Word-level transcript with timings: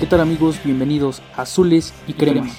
¿Qué 0.00 0.06
tal 0.06 0.20
amigos? 0.20 0.58
Bienvenidos 0.64 1.22
a 1.36 1.42
Azules 1.42 1.92
y 2.06 2.14
Cremas. 2.14 2.56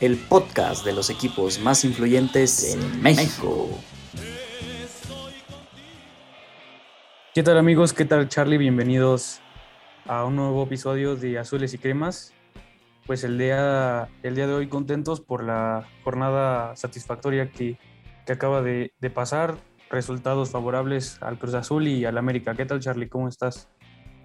El 0.00 0.16
podcast 0.16 0.84
de 0.84 0.92
los 0.92 1.10
equipos 1.10 1.60
más 1.60 1.84
influyentes 1.84 2.74
en 2.74 3.02
México. 3.02 3.68
¿Qué 7.34 7.42
tal 7.42 7.58
amigos? 7.58 7.92
¿Qué 7.92 8.06
tal 8.06 8.28
Charlie? 8.30 8.56
Bienvenidos 8.56 9.40
a 10.06 10.24
un 10.24 10.36
nuevo 10.36 10.62
episodio 10.62 11.16
de 11.16 11.38
Azules 11.38 11.74
y 11.74 11.78
Cremas. 11.78 12.32
Pues 13.06 13.22
el 13.22 13.38
día, 13.38 14.08
el 14.24 14.34
día 14.34 14.48
de 14.48 14.54
hoy 14.54 14.66
contentos 14.66 15.20
por 15.20 15.44
la 15.44 15.86
jornada 16.02 16.74
satisfactoria 16.74 17.50
que, 17.50 17.78
que 18.26 18.32
acaba 18.32 18.62
de, 18.62 18.92
de 19.00 19.10
pasar. 19.10 19.56
Resultados 19.88 20.50
favorables 20.50 21.22
al 21.22 21.38
Cruz 21.38 21.54
Azul 21.54 21.86
y 21.86 22.04
al 22.04 22.18
América. 22.18 22.56
¿Qué 22.56 22.66
tal 22.66 22.80
Charlie? 22.80 23.08
¿Cómo 23.08 23.28
estás? 23.28 23.68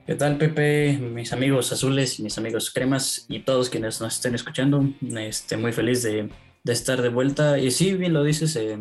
¿Qué 0.08 0.16
tal, 0.16 0.40
Pepe? 0.40 0.98
Mis 0.98 1.32
amigos 1.32 1.72
azules 1.72 2.20
mis 2.20 2.36
amigos 2.40 2.72
cremas 2.72 3.28
y 3.30 3.42
todos 3.42 3.70
quienes 3.70 4.02
nos 4.02 4.16
estén 4.16 4.34
escuchando. 4.34 4.84
Este, 5.16 5.58
muy 5.58 5.72
feliz 5.72 6.02
de, 6.02 6.30
de 6.64 6.74
estar 6.74 7.04
de 7.04 7.10
vuelta. 7.10 7.60
Y 7.60 7.70
sí, 7.70 7.94
bien 7.94 8.14
lo 8.14 8.24
dices, 8.24 8.56
eh, 8.56 8.80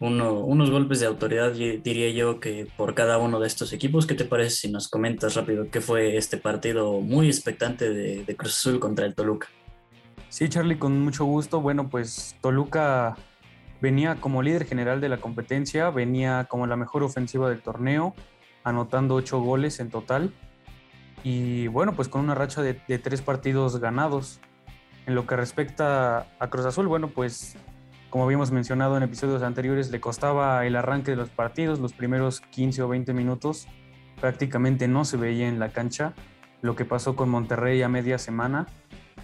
uno, 0.00 0.34
unos 0.34 0.70
golpes 0.70 1.00
de 1.00 1.06
autoridad, 1.06 1.52
diría 1.52 2.10
yo, 2.10 2.38
que 2.38 2.68
por 2.76 2.94
cada 2.94 3.18
uno 3.18 3.40
de 3.40 3.48
estos 3.48 3.72
equipos. 3.72 4.06
¿Qué 4.06 4.14
te 4.14 4.24
parece 4.24 4.50
si 4.50 4.70
nos 4.70 4.88
comentas 4.88 5.34
rápido 5.34 5.70
qué 5.70 5.80
fue 5.80 6.16
este 6.16 6.36
partido 6.36 7.00
muy 7.00 7.26
expectante 7.26 7.92
de, 7.92 8.36
Cruz 8.36 8.56
Azul 8.58 8.78
contra 8.78 9.06
el 9.06 9.14
Toluca? 9.14 9.48
Sí, 10.28 10.48
Charlie, 10.48 10.78
con 10.78 11.00
mucho 11.00 11.24
gusto. 11.24 11.60
Bueno, 11.60 11.88
pues 11.88 12.36
Toluca 12.40 13.16
venía 13.80 14.16
como 14.16 14.42
líder 14.42 14.66
general 14.66 15.00
de 15.00 15.08
la 15.08 15.20
competencia, 15.20 15.90
venía 15.90 16.46
como 16.48 16.66
la 16.66 16.76
mejor 16.76 17.02
ofensiva 17.02 17.48
del 17.48 17.60
torneo 17.62 18.14
anotando 18.62 19.14
ocho 19.14 19.40
goles 19.40 19.80
en 19.80 19.90
total. 19.90 20.32
Y 21.24 21.66
bueno, 21.68 21.94
pues 21.94 22.08
con 22.08 22.20
una 22.20 22.36
racha 22.36 22.62
de, 22.62 22.80
de, 22.86 22.98
tres 22.98 23.22
partidos 23.22 23.80
ganados. 23.80 24.40
En 25.06 25.14
lo 25.14 25.26
que 25.26 25.36
respecta 25.36 26.28
a 26.38 26.50
Cruz 26.50 26.66
Azul, 26.66 26.86
bueno, 26.86 27.08
pues 27.08 27.56
como 28.10 28.24
habíamos 28.24 28.50
mencionado 28.50 28.96
en 28.96 29.02
episodios 29.02 29.42
anteriores, 29.42 29.90
le 29.90 30.00
costaba 30.00 30.64
el 30.66 30.76
arranque 30.76 31.10
de 31.10 31.16
los 31.16 31.30
partidos, 31.30 31.78
los 31.78 31.92
primeros 31.92 32.40
15 32.40 32.82
o 32.82 32.88
20 32.88 33.12
minutos 33.12 33.68
prácticamente 34.20 34.88
no 34.88 35.04
se 35.04 35.16
veía 35.16 35.48
en 35.48 35.58
la 35.58 35.68
cancha. 35.70 36.14
Lo 36.60 36.74
que 36.74 36.84
pasó 36.84 37.14
con 37.14 37.28
Monterrey 37.28 37.82
a 37.82 37.88
media 37.88 38.18
semana 38.18 38.66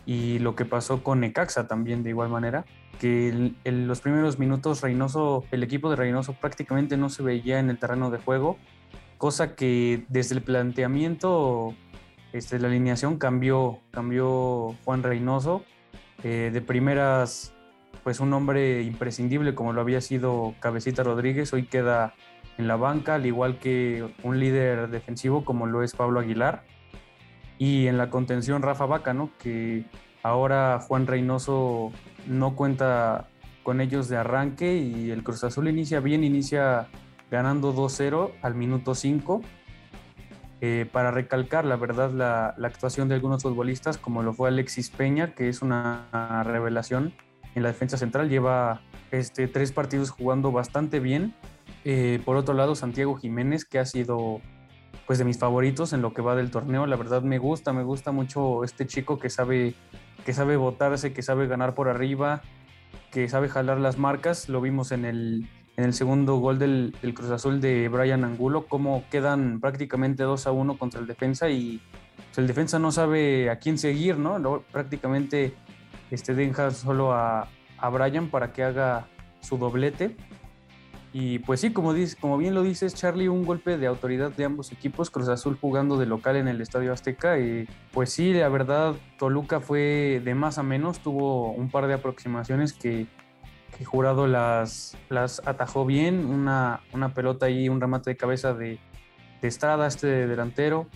y 0.06 0.38
lo 0.38 0.54
que 0.54 0.64
pasó 0.64 1.02
con 1.02 1.20
Necaxa 1.20 1.66
también 1.66 2.02
de 2.02 2.10
igual 2.10 2.28
manera, 2.28 2.64
que 3.00 3.54
en 3.64 3.86
los 3.88 4.00
primeros 4.00 4.38
minutos 4.38 4.82
Reynoso, 4.82 5.44
el 5.50 5.62
equipo 5.62 5.90
de 5.90 5.96
Reynoso 5.96 6.34
prácticamente 6.34 6.96
no 6.96 7.08
se 7.08 7.22
veía 7.22 7.58
en 7.58 7.70
el 7.70 7.78
terreno 7.78 8.10
de 8.10 8.18
juego 8.18 8.58
cosa 9.24 9.54
que 9.54 10.04
desde 10.10 10.34
el 10.34 10.42
planteamiento, 10.42 11.74
este, 12.34 12.58
la 12.58 12.68
alineación 12.68 13.16
cambió, 13.16 13.80
cambió 13.90 14.74
Juan 14.84 15.02
Reynoso. 15.02 15.64
Eh, 16.22 16.50
de 16.52 16.60
primeras, 16.60 17.53
pues 18.04 18.20
un 18.20 18.32
hombre 18.34 18.82
imprescindible 18.82 19.54
como 19.54 19.72
lo 19.72 19.80
había 19.80 20.02
sido 20.02 20.54
Cabecita 20.60 21.02
Rodríguez, 21.02 21.52
hoy 21.54 21.64
queda 21.64 22.14
en 22.58 22.68
la 22.68 22.76
banca, 22.76 23.14
al 23.14 23.24
igual 23.24 23.58
que 23.58 24.06
un 24.22 24.38
líder 24.38 24.90
defensivo 24.90 25.44
como 25.44 25.66
lo 25.66 25.82
es 25.82 25.94
Pablo 25.94 26.20
Aguilar. 26.20 26.64
Y 27.58 27.86
en 27.86 27.96
la 27.96 28.10
contención 28.10 28.62
Rafa 28.62 28.84
Vaca, 28.84 29.16
que 29.38 29.86
ahora 30.22 30.80
Juan 30.86 31.06
Reynoso 31.06 31.92
no 32.26 32.54
cuenta 32.54 33.28
con 33.62 33.80
ellos 33.80 34.08
de 34.08 34.18
arranque 34.18 34.76
y 34.76 35.10
el 35.10 35.22
Cruz 35.24 35.42
Azul 35.42 35.68
inicia 35.68 36.00
bien, 36.00 36.24
inicia 36.24 36.88
ganando 37.30 37.74
2-0 37.74 38.32
al 38.42 38.54
minuto 38.54 38.94
5. 38.94 39.40
Eh, 40.60 40.86
para 40.92 41.10
recalcar, 41.10 41.64
la 41.64 41.76
verdad, 41.76 42.10
la, 42.10 42.54
actuación 42.66 43.08
de 43.08 43.14
algunos 43.14 43.42
futbolistas, 43.42 43.96
como 43.96 44.22
lo 44.22 44.34
fue 44.34 44.48
Alexis 44.48 44.90
Peña, 44.90 45.34
que 45.34 45.48
es 45.48 45.62
una 45.62 46.42
revelación 46.44 47.14
en 47.54 47.62
la 47.62 47.68
defensa 47.68 47.96
central, 47.96 48.28
lleva 48.28 48.82
este, 49.10 49.48
tres 49.48 49.72
partidos 49.72 50.10
jugando 50.10 50.52
bastante 50.52 51.00
bien. 51.00 51.34
Eh, 51.84 52.20
por 52.24 52.36
otro 52.36 52.54
lado, 52.54 52.74
Santiago 52.74 53.14
Jiménez, 53.16 53.64
que 53.64 53.78
ha 53.78 53.86
sido 53.86 54.40
pues 55.06 55.18
de 55.18 55.24
mis 55.24 55.38
favoritos 55.38 55.92
en 55.92 56.02
lo 56.02 56.14
que 56.14 56.22
va 56.22 56.34
del 56.34 56.50
torneo. 56.50 56.86
La 56.86 56.96
verdad 56.96 57.22
me 57.22 57.38
gusta, 57.38 57.72
me 57.72 57.82
gusta 57.82 58.12
mucho 58.12 58.64
este 58.64 58.86
chico 58.86 59.18
que 59.18 59.28
sabe, 59.30 59.74
que 60.24 60.32
sabe 60.32 60.56
botarse, 60.56 61.12
que 61.12 61.22
sabe 61.22 61.46
ganar 61.46 61.74
por 61.74 61.88
arriba, 61.88 62.42
que 63.10 63.28
sabe 63.28 63.48
jalar 63.48 63.78
las 63.78 63.98
marcas. 63.98 64.48
Lo 64.48 64.60
vimos 64.60 64.92
en 64.92 65.04
el, 65.04 65.48
en 65.76 65.84
el 65.84 65.92
segundo 65.92 66.36
gol 66.36 66.58
del, 66.58 66.94
Cruz 67.14 67.30
Azul 67.30 67.60
de 67.60 67.88
Brian 67.88 68.24
Angulo, 68.24 68.66
cómo 68.66 69.04
quedan 69.10 69.60
prácticamente 69.60 70.22
2 70.22 70.46
a 70.46 70.52
1 70.52 70.78
contra 70.78 71.00
el 71.00 71.06
defensa 71.06 71.50
y 71.50 71.82
pues, 72.16 72.38
el 72.38 72.46
defensa 72.46 72.78
no 72.78 72.92
sabe 72.92 73.50
a 73.50 73.58
quién 73.58 73.76
seguir, 73.76 74.16
¿no? 74.16 74.62
Prácticamente 74.72 75.52
este, 76.10 76.34
deja 76.34 76.70
solo 76.70 77.12
a, 77.12 77.48
a, 77.78 77.88
Brian 77.88 78.28
para 78.28 78.52
que 78.52 78.62
haga 78.62 79.06
su 79.40 79.58
doblete. 79.58 80.16
Y 81.12 81.38
pues 81.40 81.60
sí, 81.60 81.72
como, 81.72 81.94
dice, 81.94 82.16
como 82.20 82.36
bien 82.38 82.54
lo 82.54 82.62
dices, 82.62 82.94
Charlie, 82.94 83.28
un 83.28 83.44
golpe 83.44 83.78
de 83.78 83.86
autoridad 83.86 84.32
de 84.32 84.44
ambos 84.44 84.72
equipos, 84.72 85.10
Cruz 85.10 85.28
Azul 85.28 85.56
jugando 85.60 85.96
de 85.96 86.06
local 86.06 86.36
en 86.36 86.48
el 86.48 86.60
Estadio 86.60 86.92
Azteca. 86.92 87.38
Y 87.38 87.68
pues 87.92 88.10
sí, 88.10 88.32
la 88.32 88.48
verdad, 88.48 88.94
Toluca 89.18 89.60
fue 89.60 90.20
de 90.24 90.34
más 90.34 90.58
a 90.58 90.64
menos, 90.64 90.98
tuvo 90.98 91.52
un 91.52 91.70
par 91.70 91.86
de 91.86 91.94
aproximaciones 91.94 92.72
que 92.72 93.06
que 93.76 93.84
Jurado 93.84 94.26
las, 94.26 94.96
las 95.08 95.42
atajó 95.46 95.84
bien, 95.84 96.24
una, 96.26 96.80
una 96.92 97.12
pelota 97.12 97.50
y 97.50 97.68
un 97.68 97.80
remate 97.80 98.10
de 98.10 98.16
cabeza 98.16 98.54
de, 98.54 98.78
de 99.42 99.48
Estrada, 99.48 99.86
este 99.86 100.26
delantero, 100.26 100.86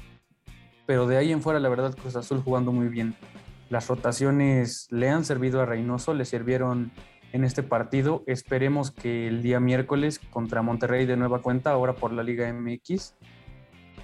pero 0.87 1.07
de 1.07 1.17
ahí 1.17 1.33
en 1.33 1.43
fuera 1.43 1.61
la 1.61 1.69
verdad 1.69 1.95
Cruz 1.95 2.17
Azul 2.17 2.41
jugando 2.43 2.73
muy 2.73 2.89
bien. 2.89 3.17
Las 3.71 3.89
rotaciones 3.89 4.89
le 4.91 5.11
han 5.11 5.25
servido 5.25 5.61
a 5.61 5.67
Reynoso, 5.67 6.15
le 6.15 6.25
sirvieron 6.25 6.91
en 7.33 7.45
este 7.45 7.63
partido. 7.63 8.23
Esperemos 8.27 8.91
que 8.91 9.29
el 9.29 9.43
día 9.43 9.61
miércoles 9.61 10.21
contra 10.31 10.63
Monterrey 10.63 11.07
de 11.07 11.17
nueva 11.17 11.43
cuenta, 11.43 11.73
ahora 11.73 11.95
por 11.95 12.13
la 12.13 12.23
Liga 12.23 12.51
MX, 12.53 13.15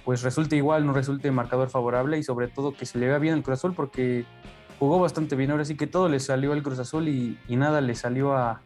pues 0.03 0.21
resulte 0.21 0.55
igual, 0.55 0.85
no 0.85 0.93
resulte 0.93 1.31
marcador 1.31 1.69
favorable 1.69 2.17
y 2.19 2.23
sobre 2.23 2.47
todo 2.47 2.73
que 2.73 2.85
se 2.85 2.99
le 2.99 3.07
vea 3.07 3.17
bien 3.17 3.33
el 3.33 3.43
Cruz 3.43 3.59
Azul 3.59 3.73
porque 3.73 4.25
jugó 4.77 4.99
bastante 4.99 5.35
bien. 5.35 5.49
Ahora 5.49 5.65
sí 5.65 5.75
que 5.75 5.87
todo 5.87 6.09
le 6.09 6.19
salió 6.19 6.53
al 6.53 6.61
Cruz 6.61 6.77
Azul 6.77 7.07
y, 7.07 7.37
nada 7.49 7.81
le 7.81 7.95
salió 7.95 8.33
a, 8.33 8.61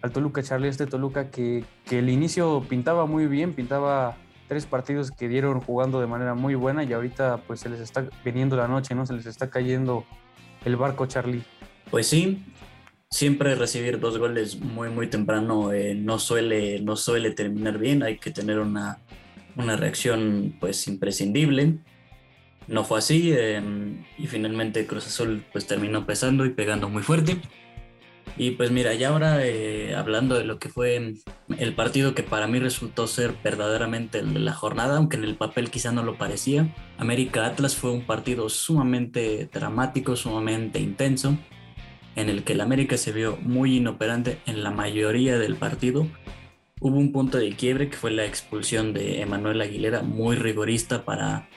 al 0.00 0.12
Toluca 0.12 0.42
Charlie, 0.42 0.68
este 0.68 0.86
Toluca 0.86 1.30
que, 1.30 1.64
que, 1.84 1.98
el 1.98 2.08
inicio 2.08 2.64
pintaba 2.66 3.04
muy 3.04 3.26
bien, 3.26 3.52
pintaba 3.52 4.16
tres 4.48 4.64
partidos 4.64 5.10
que 5.10 5.28
dieron 5.28 5.60
jugando 5.60 6.00
de 6.00 6.06
manera 6.06 6.34
muy 6.34 6.54
buena 6.54 6.84
y 6.84 6.92
ahorita 6.94 7.42
pues 7.46 7.60
se 7.60 7.68
les 7.68 7.80
está 7.80 8.06
viniendo 8.24 8.56
la 8.56 8.66
noche, 8.66 8.94
¿no? 8.94 9.04
Se 9.04 9.12
les 9.12 9.26
está 9.26 9.50
cayendo 9.50 10.06
el 10.64 10.76
barco 10.76 11.06
Charlie. 11.06 11.42
Pues 11.90 12.06
sí, 12.06 12.42
siempre 13.10 13.54
recibir 13.54 14.00
dos 14.00 14.18
goles 14.18 14.60
muy 14.60 14.88
muy 14.88 15.08
temprano 15.08 15.72
eh, 15.72 15.94
no, 15.94 16.18
suele, 16.18 16.80
no 16.80 16.96
suele 16.96 17.30
terminar 17.32 17.78
bien, 17.78 18.02
hay 18.02 18.18
que 18.18 18.30
tener 18.30 18.58
una, 18.58 18.98
una 19.56 19.76
reacción 19.76 20.56
pues 20.60 20.86
imprescindible 20.88 21.78
no 22.68 22.84
fue 22.84 22.98
así 22.98 23.32
eh, 23.32 23.60
y 24.18 24.26
finalmente 24.26 24.86
Cruz 24.86 25.06
Azul 25.06 25.44
pues 25.52 25.66
terminó 25.66 26.06
pesando 26.06 26.44
y 26.46 26.50
pegando 26.50 26.88
muy 26.88 27.02
fuerte. 27.02 27.36
Y 28.36 28.52
pues 28.52 28.70
mira, 28.70 28.94
ya 28.94 29.10
ahora 29.10 29.44
eh, 29.44 29.94
hablando 29.94 30.36
de 30.36 30.44
lo 30.44 30.58
que 30.58 30.68
fue 30.68 31.14
el 31.58 31.74
partido 31.74 32.14
que 32.14 32.22
para 32.22 32.46
mí 32.46 32.58
resultó 32.58 33.06
ser 33.06 33.34
verdaderamente 33.44 34.20
el 34.20 34.32
de 34.32 34.40
la 34.40 34.54
jornada, 34.54 34.96
aunque 34.96 35.16
en 35.16 35.24
el 35.24 35.36
papel 35.36 35.70
quizá 35.70 35.92
no 35.92 36.02
lo 36.02 36.16
parecía, 36.16 36.74
América 36.98 37.46
Atlas 37.46 37.76
fue 37.76 37.90
un 37.90 38.06
partido 38.06 38.48
sumamente 38.48 39.48
dramático, 39.52 40.16
sumamente 40.16 40.80
intenso, 40.80 41.36
en 42.16 42.30
el 42.30 42.42
que 42.42 42.54
el 42.54 42.62
América 42.62 42.96
se 42.96 43.12
vio 43.12 43.36
muy 43.42 43.76
inoperante 43.76 44.38
en 44.46 44.62
la 44.62 44.70
mayoría 44.70 45.38
del 45.38 45.56
partido. 45.56 46.06
Hubo 46.80 46.96
un 46.96 47.12
punto 47.12 47.38
de 47.38 47.52
quiebre 47.52 47.90
que 47.90 47.96
fue 47.96 48.10
la 48.10 48.24
expulsión 48.24 48.92
de 48.92 49.20
Emanuel 49.20 49.60
Aguilera, 49.60 50.02
muy 50.02 50.36
rigorista 50.36 51.04
para 51.04 51.48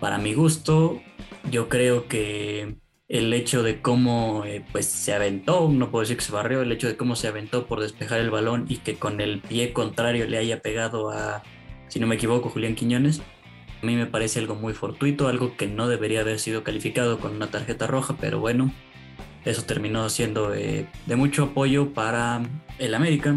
para 0.00 0.18
mi 0.18 0.34
gusto, 0.34 1.00
yo 1.50 1.68
creo 1.70 2.08
que 2.08 2.76
el 3.08 3.32
hecho 3.32 3.62
de 3.62 3.82
cómo 3.82 4.44
eh, 4.46 4.64
pues 4.72 4.86
se 4.86 5.12
aventó, 5.12 5.68
no 5.68 5.90
puedo 5.90 6.02
decir 6.02 6.16
que 6.16 6.24
se 6.24 6.32
barrió, 6.32 6.62
el 6.62 6.72
hecho 6.72 6.88
de 6.88 6.96
cómo 6.96 7.16
se 7.16 7.28
aventó 7.28 7.66
por 7.66 7.80
despejar 7.80 8.20
el 8.20 8.30
balón 8.30 8.64
y 8.68 8.78
que 8.78 8.96
con 8.96 9.20
el 9.20 9.40
pie 9.40 9.72
contrario 9.72 10.26
le 10.26 10.38
haya 10.38 10.60
pegado 10.60 11.10
a, 11.10 11.42
si 11.88 12.00
no 12.00 12.06
me 12.06 12.14
equivoco, 12.14 12.48
Julián 12.48 12.74
Quiñones, 12.74 13.20
a 13.82 13.86
mí 13.86 13.96
me 13.96 14.06
parece 14.06 14.38
algo 14.38 14.54
muy 14.54 14.72
fortuito, 14.72 15.28
algo 15.28 15.56
que 15.56 15.66
no 15.66 15.88
debería 15.88 16.20
haber 16.20 16.38
sido 16.38 16.64
calificado 16.64 17.18
con 17.18 17.36
una 17.36 17.48
tarjeta 17.48 17.86
roja, 17.86 18.16
pero 18.18 18.40
bueno, 18.40 18.72
eso 19.44 19.62
terminó 19.64 20.08
siendo 20.08 20.54
eh, 20.54 20.88
de 21.04 21.16
mucho 21.16 21.44
apoyo 21.44 21.92
para 21.92 22.42
el 22.78 22.94
América. 22.94 23.34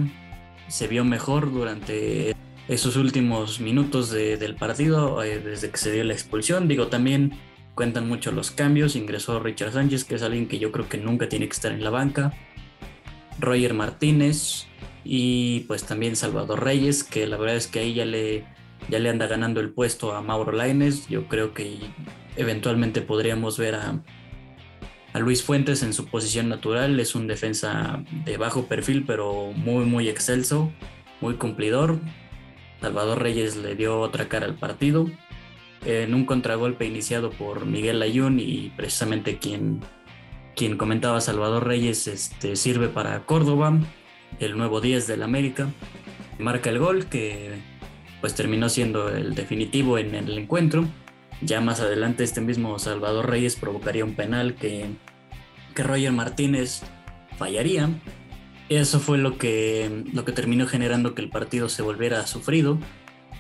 Se 0.70 0.88
vio 0.88 1.04
mejor 1.04 1.52
durante 1.52 2.34
esos 2.70 2.96
últimos 2.96 3.60
minutos 3.60 4.10
de, 4.10 4.38
del 4.38 4.56
partido, 4.56 5.22
eh, 5.22 5.40
desde 5.40 5.70
que 5.70 5.78
se 5.78 5.92
dio 5.92 6.06
la 6.06 6.14
expulsión. 6.14 6.70
Digo, 6.70 6.88
también 6.88 7.34
cuentan 7.78 8.10
mucho 8.10 8.34
los 8.34 8.52
cambios. 8.52 8.98
Ingresó 8.98 9.40
Richard 9.40 9.72
Sánchez, 9.72 10.04
que 10.04 10.16
es 10.16 10.24
alguien 10.24 10.50
que 10.50 10.60
yo 10.60 10.74
creo 10.74 10.90
que 10.90 10.98
nunca 10.98 11.30
tiene 11.30 11.48
que 11.48 11.54
estar 11.54 11.72
en 11.72 11.84
la 11.84 11.92
banca. 11.92 12.34
Roger 13.40 13.74
Martínez 13.76 14.66
y 15.06 15.62
pues 15.62 15.86
también 15.86 16.18
Salvador 16.18 16.64
Reyes, 16.64 17.04
que 17.04 17.28
la 17.28 17.38
verdad 17.38 17.56
es 17.56 17.68
que 17.68 17.80
ahí 17.80 17.94
ya 17.94 18.04
le, 18.04 18.44
ya 18.90 19.00
le 19.00 19.10
anda 19.10 19.28
ganando 19.28 19.62
el 19.62 19.70
puesto 19.70 20.14
a 20.14 20.22
Mauro 20.22 20.52
Laines. 20.52 21.08
Yo 21.08 21.28
creo 21.28 21.54
que 21.54 21.78
eventualmente 22.36 23.02
podríamos 23.02 23.60
ver 23.60 23.76
a, 23.76 24.02
a 25.14 25.20
Luis 25.20 25.44
Fuentes 25.44 25.84
en 25.84 25.94
su 25.94 26.08
posición 26.08 26.50
natural. 26.50 27.00
Es 27.00 27.14
un 27.14 27.28
defensa 27.28 28.04
de 28.26 28.38
bajo 28.38 28.66
perfil, 28.66 29.06
pero 29.06 29.52
muy, 29.56 29.86
muy 29.86 30.10
excelso, 30.10 30.72
muy 31.22 31.36
cumplidor. 31.36 32.00
Salvador 32.82 33.22
Reyes 33.22 33.56
le 33.56 33.76
dio 33.76 34.00
otra 34.00 34.28
cara 34.28 34.48
al 34.48 34.56
partido. 34.56 35.08
En 35.88 36.14
un 36.14 36.26
contragolpe 36.26 36.86
iniciado 36.86 37.30
por 37.32 37.66
Miguel 37.66 38.02
Ayun 38.02 38.42
y 38.42 38.74
precisamente 38.76 39.38
quien 39.38 39.80
quien 40.58 40.76
comentaba 40.76 41.22
Salvador 41.22 41.66
Reyes, 41.66 42.08
este, 42.08 42.56
sirve 42.56 42.90
para 42.90 43.26
Córdoba, 43.26 43.80
el 44.40 44.58
nuevo 44.58 44.82
10 44.82 45.06
del 45.08 45.24
América. 45.24 45.70
Marca 46.40 46.72
el 46.72 46.80
gol 46.80 47.06
que 47.06 47.52
pues 48.20 48.34
terminó 48.34 48.68
siendo 48.68 49.08
el 49.10 49.36
definitivo 49.36 49.98
en 49.98 50.16
el 50.16 50.38
encuentro. 50.38 50.86
Ya 51.42 51.62
más 51.62 51.80
adelante 51.80 52.24
este 52.24 52.42
mismo 52.42 52.80
Salvador 52.80 53.30
Reyes 53.30 53.56
provocaría 53.56 54.04
un 54.04 54.16
penal 54.16 54.56
que, 54.56 54.88
que 55.74 55.84
Roger 55.84 56.12
Martínez 56.12 56.82
fallaría. 57.38 57.90
Eso 58.68 59.00
fue 59.00 59.20
lo 59.20 59.38
que, 59.38 60.04
lo 60.12 60.26
que 60.26 60.32
terminó 60.34 60.66
generando 60.66 61.16
que 61.16 61.22
el 61.22 61.30
partido 61.30 61.70
se 61.70 61.84
volviera 61.84 62.26
sufrido. 62.28 62.80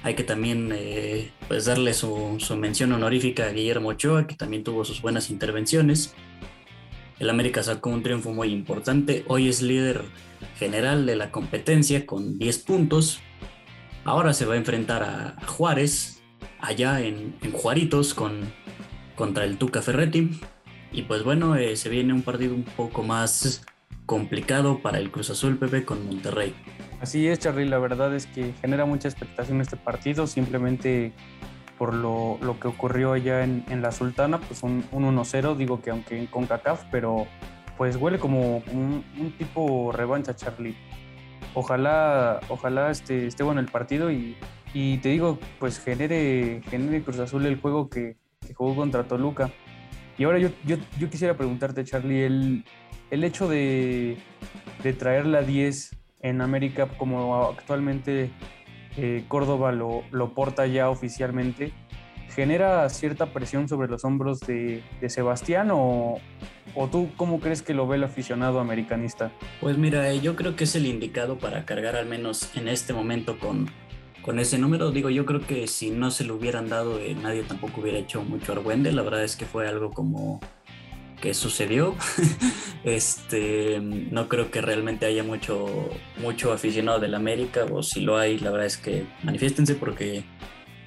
Hay 0.04 0.16
que 0.16 0.24
también 0.24 0.72
eh, 0.74 1.32
pues 1.48 1.66
darle 1.66 1.94
su, 1.94 2.38
mención 2.58 2.92
honorífica 2.92 3.46
a 3.46 3.52
Guillermo 3.52 3.90
Ochoa, 3.90 4.28
que 4.28 4.36
también 4.36 4.64
tuvo 4.64 4.86
sus 4.86 5.02
buenas 5.02 5.30
intervenciones. 5.30 6.14
El 7.20 7.30
América 7.30 7.64
sacó 7.64 7.90
un 7.90 8.04
triunfo 8.04 8.32
muy 8.32 8.50
importante. 8.50 9.26
Hoy 9.28 9.50
es 9.50 9.62
líder 9.62 10.04
general 10.58 11.06
de 11.06 11.16
la 11.16 11.32
competencia 11.32 12.06
con 12.06 12.38
10 12.38 12.60
puntos. 12.60 13.20
Ahora 14.06 14.34
se 14.34 14.46
va 14.46 14.54
a 14.54 14.58
enfrentar 14.58 15.04
a, 15.04 15.36
Juárez, 15.48 16.22
allá 16.60 17.02
en, 17.02 17.36
Juaritos, 17.52 18.14
con, 18.14 18.54
contra 19.16 19.46
el 19.46 19.58
Tuca 19.58 19.82
Ferretti. 19.82 20.40
Y 20.92 21.02
pues 21.02 21.24
bueno, 21.24 21.56
eh, 21.56 21.76
se 21.76 21.90
viene 21.90 22.14
un 22.14 22.22
partido 22.22 22.54
un 22.54 22.64
poco 22.64 23.04
más 23.04 23.66
complicado 24.06 24.80
para 24.80 25.00
el 25.00 25.12
Cruz 25.12 25.32
Azul 25.32 25.58
Pepe 25.58 25.84
con 25.84 26.06
Monterrey. 26.06 26.56
Así 27.02 27.28
es, 27.28 27.40
Charly, 27.40 27.66
la 27.66 27.78
verdad 27.78 28.14
es 28.16 28.26
que 28.26 28.54
genera 28.60 28.86
mucha 28.86 29.08
expectación 29.08 29.62
este 29.62 29.78
partido. 29.78 30.26
Simplemente 30.26 31.14
por 31.78 31.94
lo, 31.94 32.40
lo 32.42 32.60
que 32.60 32.68
ocurrió 32.68 33.14
allá 33.14 33.44
en, 33.44 33.64
en, 33.70 33.82
la 33.82 33.92
Sultana, 33.92 34.40
pues 34.40 34.64
un, 34.64 34.84
un 34.92 35.04
1-0, 35.16 35.56
digo 35.56 35.82
que 35.82 35.92
aunque 35.92 36.26
con 36.28 36.48
CACAF, 36.48 36.86
pero 36.92 37.28
pues 37.78 37.96
huele 37.96 38.18
como 38.18 38.64
un, 38.72 39.04
tipo 39.38 39.92
revancha, 39.92 40.36
Charlie. 40.36 40.76
Ojalá, 41.54 42.40
ojalá 42.50 42.90
este, 42.90 43.28
esté 43.28 43.44
bueno 43.44 43.62
el 43.62 43.68
partido 43.68 44.12
y, 44.12 44.36
y, 44.74 44.98
te 44.98 45.10
digo, 45.10 45.40
pues 45.60 45.80
genere, 45.80 46.62
genere 46.70 47.04
Cruz 47.04 47.20
Azul 47.20 47.46
el 47.46 47.60
juego 47.62 47.90
que, 47.90 48.18
que 48.46 48.54
jugó 48.54 48.76
contra 48.76 49.04
Toluca. 49.04 49.52
Y 50.18 50.24
ahora 50.24 50.40
yo, 50.40 50.50
yo, 50.66 50.78
yo 51.00 51.10
quisiera 51.10 51.38
preguntarte, 51.38 51.84
Charlie, 51.84 52.24
el, 52.24 52.66
el 53.12 53.24
hecho 53.24 53.48
de, 53.48 54.18
de 54.84 54.94
traer 54.94 55.28
la 55.28 55.44
10 55.44 55.96
en 56.22 56.42
América 56.42 56.88
como 56.98 57.46
actualmente 57.46 58.31
Córdoba 59.28 59.72
lo, 59.72 60.04
lo, 60.12 60.34
porta 60.34 60.66
ya 60.66 60.90
oficialmente, 60.90 61.72
¿genera 62.30 62.88
cierta 62.90 63.28
presión 63.28 63.68
sobre 63.68 63.88
los 63.88 64.04
hombros 64.06 64.40
de, 64.42 64.84
Sebastián 65.08 65.69
o, 65.72 66.19
tú 66.92 67.10
cómo 67.16 67.40
crees 67.40 67.62
que 67.62 67.74
lo 67.74 67.88
ve 67.88 67.98
el 67.98 68.04
aficionado 68.04 68.60
americanista? 68.60 69.31
Pues 69.62 69.78
mira, 69.78 70.14
yo 70.14 70.36
creo 70.36 70.56
que 70.56 70.66
es 70.66 70.75
el 70.75 70.86
indicado 70.86 71.38
para 71.38 71.66
cargar 71.66 71.96
al 71.96 72.06
menos 72.06 72.56
en 72.56 72.68
este 72.68 72.94
momento 72.94 73.40
con, 73.40 73.69
con 74.22 74.40
ese 74.40 74.58
número. 74.58 74.92
Digo, 74.92 75.10
yo 75.10 75.25
creo 75.25 75.42
que 75.42 75.68
si 75.68 75.90
no 75.90 76.12
se 76.12 76.24
lo 76.24 76.36
hubieran 76.36 76.69
dado, 76.69 77.00
eh, 77.00 77.16
nadie 77.16 77.44
tampoco 77.44 77.81
hubiera 77.81 77.98
hecho 77.98 78.22
mucho 78.24 78.52
argüende. 78.52 78.92
La 78.92 79.02
verdad 79.02 79.24
es 79.24 79.36
que 79.36 79.46
fue 79.46 79.68
algo 79.68 79.92
como 79.92 80.40
que 81.22 81.34
sucedió. 81.34 81.96
este, 82.84 83.80
no 83.81 84.30
creo 84.30 84.52
que 84.52 84.62
realmente 84.62 85.06
haya 85.06 85.24
mucho, 85.24 85.90
mucho 86.18 86.54
aficionado 86.54 87.00
del 87.00 87.16
América, 87.16 87.66
o 87.72 87.84
si 87.84 88.02
lo 88.02 88.18
hay, 88.18 88.40
la 88.40 88.52
verdad 88.52 88.68
es 88.68 88.78
que 88.78 89.06
manifiéstense 89.24 89.75
porque 89.75 90.24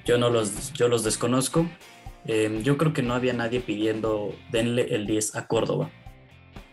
yo 0.05 0.17
no 0.17 0.29
los, 0.29 0.73
yo 0.73 0.87
los 0.87 1.03
desconozco. 1.03 1.67
Em, 2.25 2.61
yo 2.63 2.77
creo 2.77 2.93
que 2.93 3.01
no 3.01 3.13
había 3.13 3.33
nadie 3.33 3.59
pidiendo 3.61 4.33
denle 4.51 4.93
el 4.95 5.05
10 5.07 5.35
a 5.35 5.47
Córdoba. 5.47 5.89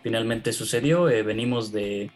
Finalmente 0.02 0.52
sucedió, 0.52 1.08
eh, 1.08 1.22
venimos 1.22 1.72
de 1.72 2.10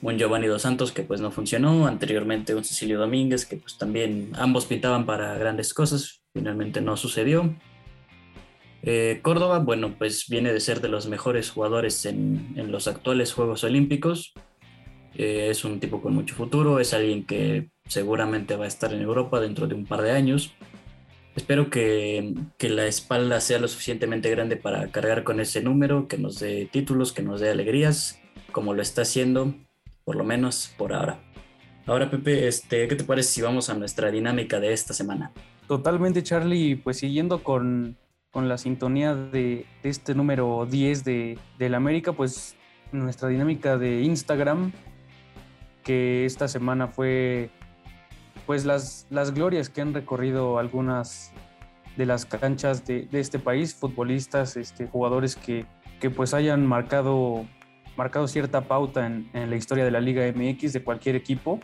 un 0.00 0.16
Giovanni 0.16 0.46
Dos 0.46 0.62
Santos 0.62 0.92
que 0.92 1.02
pues 1.02 1.20
no 1.20 1.30
funcionó, 1.30 1.86
anteriormente 1.86 2.54
un 2.54 2.64
Cecilio 2.64 2.98
Domínguez 2.98 3.46
que 3.46 3.56
pues 3.56 3.78
también 3.78 4.32
ambos 4.36 4.66
pintaban 4.66 5.06
para 5.06 5.36
grandes 5.36 5.74
cosas, 5.74 6.22
finalmente 6.32 6.80
no 6.80 6.96
sucedió. 6.96 7.54
Eh, 8.82 9.20
Córdoba, 9.22 9.58
bueno, 9.58 9.96
pues 9.98 10.26
viene 10.28 10.52
de 10.52 10.60
ser 10.60 10.80
de 10.80 10.88
los 10.88 11.08
mejores 11.08 11.50
jugadores 11.50 12.06
en, 12.06 12.54
los 12.70 12.88
actuales 12.88 13.32
Juegos 13.32 13.64
Olímpicos. 13.64 14.32
Eh, 15.14 15.48
es 15.50 15.64
un 15.64 15.80
tipo 15.80 16.00
con 16.00 16.14
mucho 16.14 16.34
futuro, 16.34 16.78
es 16.78 16.94
alguien 16.94 17.26
que 17.26 17.70
seguramente 17.88 18.56
va 18.56 18.66
a 18.66 18.68
estar 18.68 18.92
en 18.92 19.02
Europa 19.02 19.40
dentro 19.40 19.66
de 19.66 19.74
un 19.74 19.84
par 19.84 20.02
de 20.02 20.12
años. 20.12 20.54
Espero 21.34 21.70
que, 21.70 22.34
que, 22.56 22.68
la 22.68 22.86
espalda 22.86 23.40
sea 23.40 23.58
lo 23.58 23.68
suficientemente 23.68 24.30
grande 24.30 24.56
para 24.56 24.90
cargar 24.90 25.24
con 25.24 25.40
ese 25.40 25.62
número, 25.62 26.08
que 26.08 26.18
nos 26.18 26.40
dé 26.40 26.66
títulos, 26.66 27.12
que 27.12 27.22
nos 27.22 27.40
dé 27.40 27.50
alegrías, 27.50 28.20
como 28.52 28.74
lo 28.74 28.82
está 28.82 29.02
haciendo, 29.02 29.54
por 30.04 30.16
lo 30.16 30.24
menos 30.24 30.72
por 30.76 30.92
ahora. 30.92 31.20
Ahora, 31.86 32.10
Pepe, 32.10 32.46
este, 32.48 32.86
¿qué 32.86 32.96
te 32.96 33.04
parece 33.04 33.30
si 33.30 33.40
vamos 33.40 33.70
a 33.70 33.74
nuestra 33.74 34.10
dinámica 34.10 34.60
de 34.60 34.72
esta 34.72 34.92
semana? 34.92 35.32
Totalmente, 35.66 36.22
Charlie. 36.22 36.76
Pues 36.76 36.98
siguiendo 36.98 37.42
con, 37.42 37.96
con 38.30 38.48
la 38.48 38.58
sintonía 38.58 39.14
de, 39.14 39.66
este 39.82 40.14
número 40.14 40.66
10 40.66 41.04
de, 41.04 41.38
del 41.58 41.74
América, 41.74 42.12
pues 42.12 42.56
nuestra 42.92 43.28
dinámica 43.28 43.78
de 43.78 44.02
Instagram, 44.02 44.72
que 45.82 46.24
esta 46.24 46.48
semana 46.48 46.88
fue 46.88 47.50
pues 48.46 48.64
las, 48.64 49.06
las 49.10 49.34
glorias 49.34 49.68
que 49.68 49.80
han 49.80 49.92
recorrido 49.92 50.58
algunas 50.58 51.32
de 51.96 52.06
las 52.06 52.24
canchas 52.24 52.86
de, 52.86 53.08
este 53.12 53.38
país, 53.38 53.74
futbolistas, 53.74 54.56
este, 54.56 54.86
jugadores 54.86 55.36
que, 55.36 55.66
que, 56.00 56.10
pues 56.10 56.32
hayan 56.32 56.64
marcado, 56.64 57.44
marcado 57.96 58.28
cierta 58.28 58.62
pauta 58.62 59.06
en, 59.06 59.28
la 59.32 59.56
historia 59.56 59.84
de 59.84 59.90
la 59.90 60.00
Liga 60.00 60.22
MX 60.32 60.72
de 60.72 60.82
cualquier 60.82 61.16
equipo. 61.16 61.60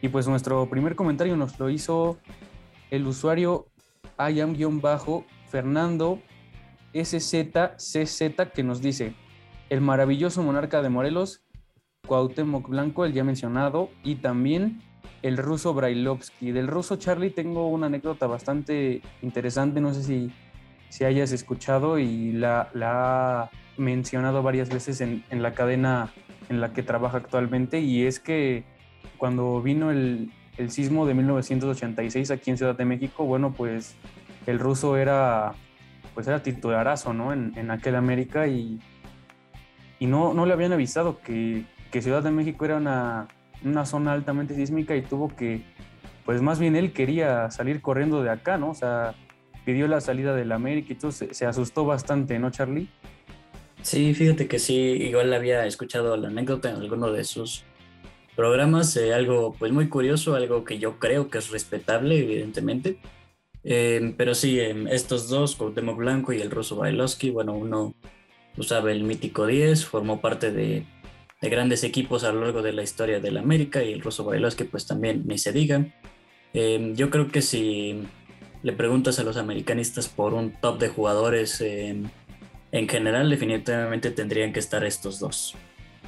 Y 0.00 0.08
pues 0.08 0.28
nuestro 0.28 0.70
primer 0.70 0.94
comentario 0.94 1.36
nos 1.36 1.58
lo 1.58 1.68
hizo 1.68 2.18
el 2.90 3.06
usuario 3.06 3.66
ayam-bajo 4.16 5.24
Fernando 5.48 6.20
SZCZ 6.94 8.52
que 8.54 8.62
nos 8.62 8.80
dice, 8.80 9.14
el 9.68 9.80
maravilloso 9.80 10.42
monarca 10.42 10.82
de 10.82 10.88
Morelos, 10.88 11.42
Cuauhtémoc 12.06 12.68
Blanco, 12.68 13.04
el 13.04 13.12
ya 13.12 13.24
mencionado, 13.24 13.90
y 14.04 14.16
también 14.16 14.80
el 15.22 15.36
ruso 15.36 15.74
Brailovsky. 15.74 16.52
Del 16.52 16.68
ruso 16.68 16.96
Charlie 16.96 17.30
tengo 17.30 17.68
una 17.68 17.86
anécdota 17.86 18.26
bastante 18.26 19.02
interesante, 19.22 19.80
no 19.80 19.92
sé 19.92 20.02
si, 20.02 20.32
si 20.88 21.04
hayas 21.04 21.32
escuchado 21.32 21.98
y 21.98 22.32
la, 22.32 22.70
la 22.74 23.42
ha 23.42 23.50
mencionado 23.76 24.42
varias 24.42 24.68
veces 24.68 25.00
en, 25.00 25.24
en, 25.30 25.42
la 25.42 25.52
cadena 25.52 26.12
en 26.48 26.60
la 26.60 26.72
que 26.72 26.82
trabaja 26.82 27.18
actualmente, 27.18 27.80
y 27.80 28.06
es 28.06 28.20
que 28.20 28.64
cuando 29.18 29.60
vino 29.60 29.90
el, 29.90 30.30
el 30.58 30.70
sismo 30.70 31.06
de 31.06 31.14
1986 31.14 32.30
aquí 32.30 32.50
en 32.50 32.56
Ciudad 32.56 32.76
de 32.76 32.84
México, 32.84 33.24
bueno, 33.24 33.52
pues 33.52 33.96
el 34.46 34.58
ruso 34.58 34.96
era, 34.96 35.52
pues 36.14 36.26
era 36.26 36.42
titularazo, 36.42 37.12
¿no? 37.12 37.32
En, 37.32 37.52
en 37.56 37.70
aquel 37.70 37.96
América 37.96 38.46
y, 38.46 38.80
y 39.98 40.06
no, 40.06 40.34
no 40.34 40.46
le 40.46 40.52
habían 40.52 40.72
avisado 40.72 41.20
que, 41.20 41.64
que 41.90 42.02
Ciudad 42.02 42.22
de 42.22 42.30
México 42.30 42.64
era 42.64 42.76
una, 42.76 43.28
una, 43.64 43.86
zona 43.86 44.12
altamente 44.12 44.54
sísmica 44.54 44.94
y 44.96 45.02
tuvo 45.02 45.34
que, 45.34 45.62
pues 46.24 46.42
más 46.42 46.58
bien 46.58 46.76
él 46.76 46.92
quería 46.92 47.50
salir 47.50 47.80
corriendo 47.80 48.22
de 48.22 48.30
acá, 48.30 48.58
¿no? 48.58 48.70
O 48.70 48.74
sea, 48.74 49.14
pidió 49.64 49.88
la 49.88 50.00
salida 50.00 50.34
del 50.34 50.52
América 50.52 50.92
y 50.92 50.96
todo, 50.96 51.12
se, 51.12 51.46
asustó 51.46 51.84
bastante, 51.84 52.38
¿no, 52.38 52.50
Charlie? 52.50 52.88
Sí, 53.82 54.14
fíjate 54.14 54.48
que 54.48 54.58
sí, 54.58 54.74
igual 54.74 55.32
había 55.32 55.64
escuchado 55.66 56.16
la 56.16 56.28
anécdota 56.28 56.70
en 56.70 56.76
alguno 56.76 57.12
de 57.12 57.24
sus 57.24 57.64
programas, 58.34 58.96
eh, 58.96 59.14
algo 59.14 59.54
pues 59.58 59.72
muy 59.72 59.88
curioso, 59.88 60.34
algo 60.34 60.64
que 60.64 60.78
yo 60.78 60.98
creo 60.98 61.30
que 61.30 61.38
es 61.38 61.50
respetable, 61.50 62.18
evidentemente, 62.18 62.98
eh, 63.66 64.14
pero 64.16 64.34
sí, 64.34 64.58
eh, 64.58 64.74
estos 64.90 65.28
dos, 65.28 65.56
Cuauhtémoc 65.56 65.96
Blanco 65.96 66.32
y 66.32 66.40
el 66.40 66.50
ruso 66.50 66.76
Bailovsky, 66.76 67.30
bueno, 67.30 67.52
uno 67.52 67.94
usaba 68.56 68.92
el 68.92 69.04
mítico 69.04 69.46
10, 69.46 69.84
formó 69.84 70.20
parte 70.20 70.52
de, 70.52 70.86
de, 71.40 71.48
grandes 71.50 71.84
equipos 71.84 72.24
a 72.24 72.32
lo 72.32 72.40
largo 72.40 72.62
de 72.62 72.72
la 72.72 72.82
historia 72.82 73.20
de 73.20 73.30
la 73.30 73.40
América 73.40 73.82
y 73.82 73.92
el 73.92 74.00
ruso 74.00 74.24
Bailovsky 74.24 74.64
pues 74.64 74.86
también 74.86 75.24
ni 75.26 75.36
se 75.36 75.52
diga. 75.52 75.84
Eh, 76.54 76.92
yo 76.94 77.10
creo 77.10 77.28
que 77.28 77.42
si 77.42 78.02
le 78.62 78.72
preguntas 78.72 79.18
a 79.18 79.24
los 79.24 79.36
americanistas 79.36 80.08
por 80.08 80.32
un 80.32 80.52
top 80.52 80.78
de 80.78 80.88
jugadores 80.88 81.60
en 82.72 82.88
general, 82.88 83.28
definitivamente 83.28 84.10
tendrían 84.10 84.52
que 84.52 84.60
estar 84.60 84.84
estos 84.84 85.18
dos. 85.18 85.54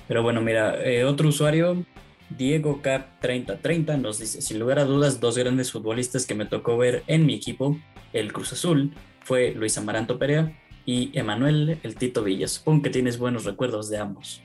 Pero 0.08 0.22
bueno, 0.22 0.40
mira, 0.40 0.82
eh, 0.82 1.04
otro 1.04 1.28
usuario, 1.28 1.84
Diego 2.30 2.82
Cap 2.82 3.20
3030, 3.20 3.96
nos 3.96 4.18
dice, 4.18 4.42
sin 4.42 4.58
lugar 4.58 4.78
a 4.78 4.84
dudas, 4.84 5.20
dos 5.20 5.38
grandes 5.38 5.72
futbolistas 5.72 6.26
que 6.26 6.34
me 6.34 6.44
tocó 6.44 6.76
ver 6.76 7.02
en 7.06 7.26
mi 7.26 7.34
equipo, 7.34 7.78
el 8.12 8.32
Cruz 8.32 8.52
Azul, 8.52 8.92
fue 9.20 9.52
Luis 9.54 9.76
Amaranto 9.78 10.18
Perea 10.18 10.58
y 10.84 11.10
Emanuel 11.18 11.78
el 11.82 11.94
Tito 11.96 12.22
Villas. 12.24 12.52
Supongo 12.52 12.82
que 12.82 12.90
tienes 12.90 13.18
buenos 13.18 13.44
recuerdos 13.44 13.90
de 13.90 13.98
ambos. 13.98 14.42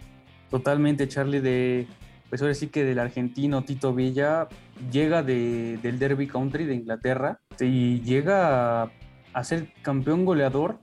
Totalmente, 0.50 1.08
Charlie, 1.08 1.40
de, 1.40 1.88
pues 2.34 2.42
ahora 2.42 2.54
sí 2.54 2.68
que 2.68 2.84
del 2.84 3.00
argentino 3.00 3.63
Tito 3.63 3.94
Villa 3.94 4.48
llega 4.92 5.24
de, 5.24 5.78
del 5.84 6.00
Derby 6.00 6.28
Country 6.28 6.66
de 6.66 6.75
Inglaterra 6.75 7.40
y 7.60 8.02
llega 8.02 8.92
a, 9.34 9.44
ser 9.44 9.72
campeón 9.84 10.25
goleador. 10.25 10.80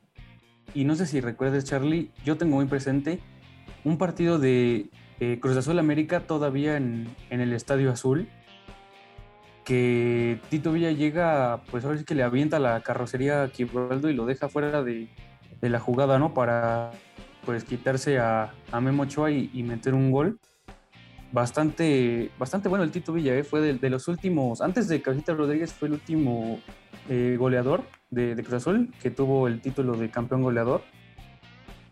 Y 0.74 0.84
no 0.84 0.94
sé 0.94 1.06
si 1.06 1.20
recuerdes, 1.20 1.64
Charlie, 1.64 2.10
yo 2.24 2.36
tengo 2.36 2.56
muy 2.56 2.66
presente 2.66 3.20
un 3.82 3.98
partido 3.98 4.38
de 4.38 4.90
eh, 5.20 5.38
Cruz 5.40 5.56
Azul 5.56 5.78
América 5.78 6.20
todavía 6.20 6.76
en, 6.76 7.06
en, 7.28 7.40
el 7.40 7.52
Estadio 7.52 7.90
Azul, 7.92 8.28
que 9.64 10.40
Tito 10.48 10.72
Villa 10.72 10.90
llega, 10.90 11.62
pues 11.70 11.84
ahora 11.84 11.98
sí 11.98 12.04
que 12.04 12.14
le 12.14 12.22
avienta 12.22 12.58
la 12.58 12.80
carrocería 12.82 13.42
a 13.42 13.48
Quibaldo 13.48 14.08
y 14.08 14.14
lo 14.14 14.26
deja 14.26 14.48
fuera 14.48 14.82
de, 14.82 15.08
de 15.60 15.68
la 15.68 15.78
jugada, 15.78 16.18
¿no? 16.18 16.34
Para 16.34 16.90
pues 17.44 17.64
quitarse 17.64 18.18
a, 18.18 18.52
a 18.72 18.80
Memo 18.80 19.04
Ochoa 19.04 19.30
y, 19.30 19.62
meter 19.62 19.94
un 19.94 20.10
gol. 20.10 20.38
Bastante, 21.32 22.30
bastante 22.38 22.68
bueno 22.68 22.82
el 22.82 22.90
Tito 22.90 23.12
Villa, 23.12 23.36
¿eh? 23.36 23.44
fue 23.44 23.60
de, 23.60 23.90
los 23.90 24.08
últimos, 24.08 24.60
antes 24.60 24.88
de 24.88 25.00
Cabecita 25.00 25.32
Rodríguez 25.32 25.72
fue 25.72 25.86
el 25.86 25.94
último 25.94 26.58
eh, 27.08 27.36
goleador 27.38 27.84
de, 28.10 28.34
de, 28.34 28.42
Cruz 28.42 28.54
Azul 28.54 28.92
que 29.00 29.12
tuvo 29.12 29.46
el 29.46 29.60
título 29.60 29.92
de 29.96 30.10
campeón 30.10 30.42
goleador. 30.42 30.82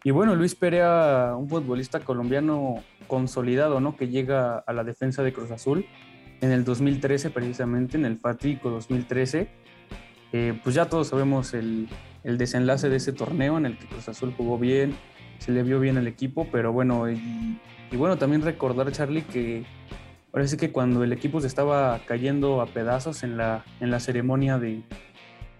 Y 0.05 0.11
bueno, 0.11 0.35
Luis 0.35 0.55
Perea, 0.55 1.35
un 1.37 1.49
futbolista 1.49 2.01
colombiano 2.01 2.83
consolidado, 3.07 3.81
¿no? 3.81 3.97
Que 3.97 4.09
llega 4.09 4.59
a 4.59 4.73
la 4.73 4.85
defensa 4.85 5.23
de 5.23 5.33
Cruz 5.33 5.51
Azul 5.51 5.87
en 6.41 6.53
el 6.53 6.65
2013, 6.65 7.31
precisamente, 7.31 7.97
en 7.97 8.05
el 8.05 8.19
Fatico 8.19 8.71
2013. 8.71 9.49
Eh, 10.33 10.61
pues 10.63 10.75
ya 10.75 10.87
todos 10.87 11.09
sabemos 11.09 11.55
el, 11.55 11.89
el 12.23 12.39
desenlace 12.39 12.89
de 12.89 12.97
ese 12.97 13.13
torneo 13.13 13.59
en 13.59 13.67
el 13.67 13.79
que 13.79 13.87
Cruz 13.87 14.09
Azul 14.09 14.35
jugó 14.37 14.59
bien, 14.59 14.95
se 15.39 15.53
le 15.53 15.63
vio 15.63 15.81
bien 15.81 15.97
al 15.97 16.07
equipo, 16.07 16.47
pero 16.51 16.73
bueno, 16.73 17.11
y, 17.11 17.59
bueno, 17.97 18.19
también 18.19 18.43
recordar, 18.43 18.91
Charlie, 18.93 19.23
que 19.23 19.65
parece 20.31 20.57
que 20.57 20.71
cuando 20.71 21.03
el 21.05 21.13
equipo 21.13 21.41
se 21.41 21.47
estaba 21.47 22.01
cayendo 22.07 22.61
a 22.61 22.67
pedazos 22.67 23.23
en 23.23 23.37
la, 23.37 23.65
en 23.81 23.91
la 23.91 24.01
ceremonia 24.01 24.59
de, 24.59 24.83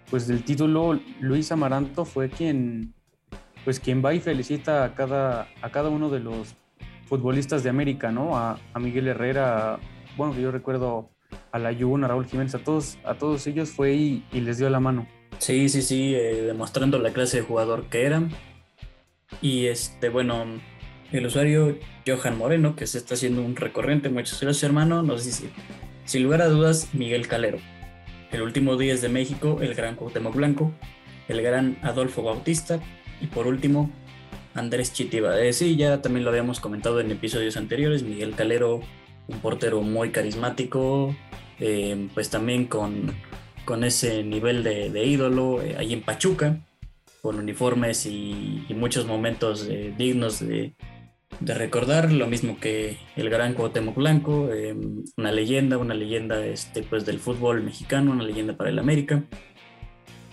pues, 0.09 0.27
del 0.27 0.43
título, 0.43 0.99
Luis 1.19 1.51
Amaranto 1.51 2.05
fue 2.05 2.29
quien, 2.29 2.93
pues, 3.69 3.79
quien 3.79 4.03
va 4.03 4.15
y 4.15 4.19
felicita 4.19 4.83
a 4.83 4.95
cada, 4.95 5.47
a 5.61 5.69
cada 5.69 5.89
uno 5.89 6.09
de 6.09 6.19
los 6.19 6.55
futbolistas 7.05 7.61
de 7.61 7.69
América, 7.69 8.11
¿no? 8.11 8.35
A, 8.35 8.59
Miguel 8.79 9.07
Herrera, 9.07 9.77
bueno, 10.17 10.33
que 10.33 10.41
yo 10.41 10.49
recuerdo 10.49 11.11
a 11.51 11.59
la 11.59 11.71
Yun, 11.71 12.03
a 12.03 12.07
Raúl 12.07 12.25
Jiménez, 12.25 12.55
a 12.55 12.63
todos, 12.63 12.97
a 13.03 13.13
todos 13.13 13.45
ellos 13.45 13.69
fue 13.69 13.93
y, 13.93 14.25
y 14.31 14.41
les 14.41 14.57
dio 14.57 14.71
la 14.71 14.79
mano. 14.79 15.07
Sí, 15.37 15.69
sí, 15.69 15.83
sí, 15.83 16.15
eh, 16.15 16.41
demostrando 16.47 16.97
la 16.97 17.13
clase 17.13 17.37
de 17.37 17.43
jugador 17.43 17.89
que 17.91 18.07
eran. 18.07 18.31
Y 19.39 19.67
este, 19.67 20.09
bueno, 20.09 20.45
el 21.11 21.27
usuario 21.27 21.77
Johan 22.07 22.35
Moreno, 22.35 22.75
que 22.75 22.87
se 22.87 22.97
está 22.97 23.13
haciendo 23.13 23.43
un 23.43 23.55
recorrente, 23.55 24.09
muchas 24.09 24.41
gracias 24.41 24.63
hermano, 24.63 25.03
nos 25.03 25.25
dice, 25.25 25.51
sin 26.05 26.23
lugar 26.23 26.41
a 26.41 26.47
dudas, 26.47 26.89
Miguel 26.93 27.27
Calero. 27.27 27.59
El 28.31 28.41
último 28.41 28.77
10 28.77 28.99
de 29.03 29.09
México, 29.09 29.59
el 29.61 29.75
gran 29.75 29.95
Cuauhtémoc 29.95 30.33
Blanco, 30.33 30.73
el 31.27 31.43
gran 31.43 31.77
Adolfo 31.83 32.23
Bautista 32.23 32.79
y 33.21 33.27
por 33.27 33.47
último, 33.47 33.91
Andrés 34.53 34.93
Chitiba. 34.93 35.39
Eh, 35.39 35.53
sí, 35.53 35.75
ya 35.75 36.01
también 36.01 36.23
lo 36.23 36.31
habíamos 36.31 36.59
comentado 36.59 36.99
en 36.99 37.11
episodios 37.11 37.57
anteriores, 37.57 38.03
Miguel 38.03 38.35
Calero, 38.35 38.81
un 39.27 39.39
portero 39.39 39.81
muy 39.81 40.11
carismático, 40.11 41.15
eh, 41.59 42.07
pues 42.13 42.29
también 42.29 42.65
con 42.65 43.13
con 43.65 43.83
ese 43.83 44.23
nivel 44.23 44.63
de, 44.63 45.05
ídolo 45.05 45.61
eh, 45.61 45.75
ahí 45.77 45.93
en 45.93 46.01
Pachuca, 46.01 46.59
con 47.21 47.37
uniformes 47.37 48.07
y, 48.07 48.65
muchos 48.69 49.05
momentos 49.05 49.69
dignos 49.95 50.39
de, 50.39 50.73
recordar, 51.39 52.11
lo 52.11 52.25
mismo 52.25 52.57
que 52.59 52.97
el 53.15 53.29
gran 53.29 53.53
Cuauhtémoc 53.53 53.95
Blanco, 53.95 54.49
una 55.17 55.31
leyenda, 55.31 55.77
una 55.77 55.93
leyenda 55.93 56.43
este, 56.43 56.81
pues, 56.81 57.05
del 57.05 57.19
fútbol 57.19 57.61
mexicano, 57.61 58.11
una 58.11 58.23
leyenda 58.23 58.57
para 58.57 58.71
el 58.71 58.79
América. 58.79 59.23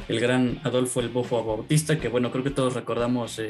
El 0.08 0.20
gran 0.20 0.60
Adolfo 0.62 1.00
El 1.00 1.08
Bofo 1.08 1.42
Bautista, 1.44 1.98
que 1.98 2.08
bueno, 2.08 2.30
creo 2.30 2.44
que 2.44 2.50
todos 2.50 2.74
recordamos 2.74 3.40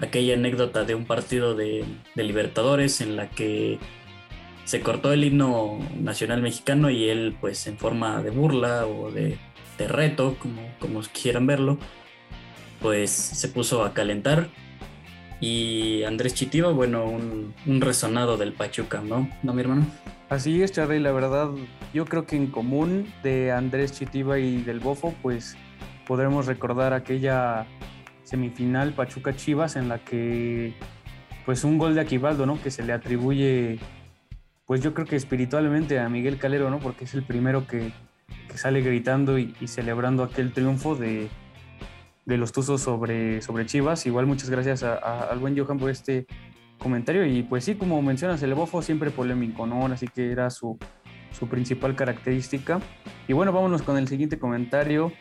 aquella 0.00 0.34
anécdota 0.34 0.84
de 0.84 0.94
un 0.94 1.06
partido 1.06 1.54
de, 1.54 1.84
Libertadores 2.14 3.00
en 3.00 3.16
la 3.16 3.30
que 3.30 3.78
se 4.64 4.80
cortó 4.80 5.12
el 5.12 5.24
himno 5.24 5.78
nacional 5.98 6.42
mexicano 6.42 6.90
y 6.90 7.08
él 7.08 7.36
pues 7.40 7.66
en 7.66 7.78
forma 7.78 8.22
de 8.22 8.30
burla 8.30 8.86
o 8.86 9.10
de, 9.10 9.38
reto, 9.78 10.36
como, 10.38 11.00
quieran 11.12 11.46
verlo, 11.46 11.78
pues 12.82 13.10
se 13.10 13.48
puso 13.48 13.84
a 13.84 13.94
calentar 13.94 14.48
y 15.40 16.02
Andrés 16.02 16.34
Chitiba, 16.34 16.70
bueno, 16.70 17.04
un, 17.04 17.80
resonado 17.80 18.36
del 18.36 18.52
Pachuca, 18.52 19.00
¿no? 19.00 19.30
¿No, 19.42 19.54
mi 19.54 19.60
hermano? 19.60 19.86
Así 20.28 20.62
es, 20.62 20.72
Charlie, 20.72 21.00
la 21.00 21.12
verdad, 21.12 21.50
yo 21.94 22.04
creo 22.04 22.26
que 22.26 22.36
en 22.36 22.48
común 22.48 23.12
de 23.22 23.50
Andrés 23.50 23.92
Chitiba 23.92 24.38
y 24.38 24.62
del 24.62 24.78
Bofo, 24.80 25.14
pues 25.22 25.56
podremos 26.06 26.46
recordar 26.46 26.92
aquella 26.92 27.66
semifinal 28.24 28.92
Pachuca 28.92 29.34
Chivas 29.34 29.76
en 29.76 29.88
la 29.88 29.98
que 30.04 30.74
pues 31.46 31.64
un 31.64 31.78
gol 31.78 31.94
de 31.94 32.02
Aquivaldo, 32.02 32.44
¿no? 32.44 32.60
Que 32.60 32.70
se 32.70 32.82
le 32.82 32.92
atribuye 32.92 33.78
pues 34.68 34.82
yo 34.82 34.92
creo 34.92 35.06
que 35.06 35.16
espiritualmente 35.16 35.98
a 35.98 36.10
Miguel 36.10 36.36
Calero, 36.36 36.68
¿no? 36.68 36.78
Porque 36.78 37.04
es 37.04 37.14
el 37.14 37.22
primero 37.22 37.66
que, 37.66 37.90
sale 38.54 38.82
gritando 38.82 39.38
y, 39.38 39.54
celebrando 39.66 40.22
aquel 40.22 40.52
triunfo 40.52 40.94
de, 40.94 41.30
los 42.26 42.52
Tuzos 42.52 42.82
sobre, 42.82 43.40
sobre 43.40 43.64
Chivas. 43.64 44.04
Igual 44.04 44.26
muchas 44.26 44.50
gracias 44.50 44.82
al 44.82 45.38
buen 45.38 45.58
Johan 45.58 45.78
por 45.78 45.88
este 45.88 46.26
comentario. 46.78 47.26
Y 47.26 47.42
pues 47.42 47.64
sí, 47.64 47.74
como 47.74 48.00
mencionas, 48.02 48.42
el 48.42 48.54
bofo 48.54 48.82
siempre 48.82 49.10
polémico, 49.10 49.66
¿no? 49.66 49.86
Así 49.86 50.06
que 50.08 50.32
era 50.32 50.50
su, 50.50 50.78
su 51.32 51.48
principal 51.48 51.94
característica. 51.94 52.80
Y 53.26 53.32
bueno, 53.32 53.52
vámonos 53.52 53.82
con 53.82 53.98
el 53.98 54.08
siguiente 54.08 54.38
comentario 54.38 55.12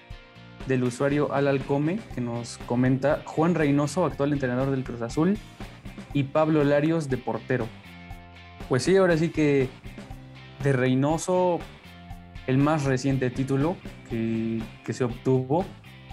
del 0.67 0.83
usuario 0.83 1.33
Al 1.33 1.47
Alcome, 1.47 1.99
que 2.13 2.21
nos 2.21 2.57
comenta 2.59 3.21
Juan 3.25 3.55
Reynoso, 3.55 4.05
actual 4.05 4.33
entrenador 4.33 4.71
del 4.71 4.83
Cruz 4.83 5.01
Azul, 5.01 5.37
y 6.13 6.23
Pablo 6.23 6.63
Larios 6.63 7.09
de 7.09 7.17
portero. 7.17 7.67
Pues 8.69 8.83
sí, 8.83 8.95
ahora 8.97 9.17
sí 9.17 9.29
que 9.29 9.69
de 10.63 10.73
Reynoso, 10.73 11.59
el 12.47 12.57
más 12.57 12.83
reciente 12.83 13.29
título 13.29 13.77
que, 14.09 14.61
se 14.89 15.03
obtuvo, 15.03 15.65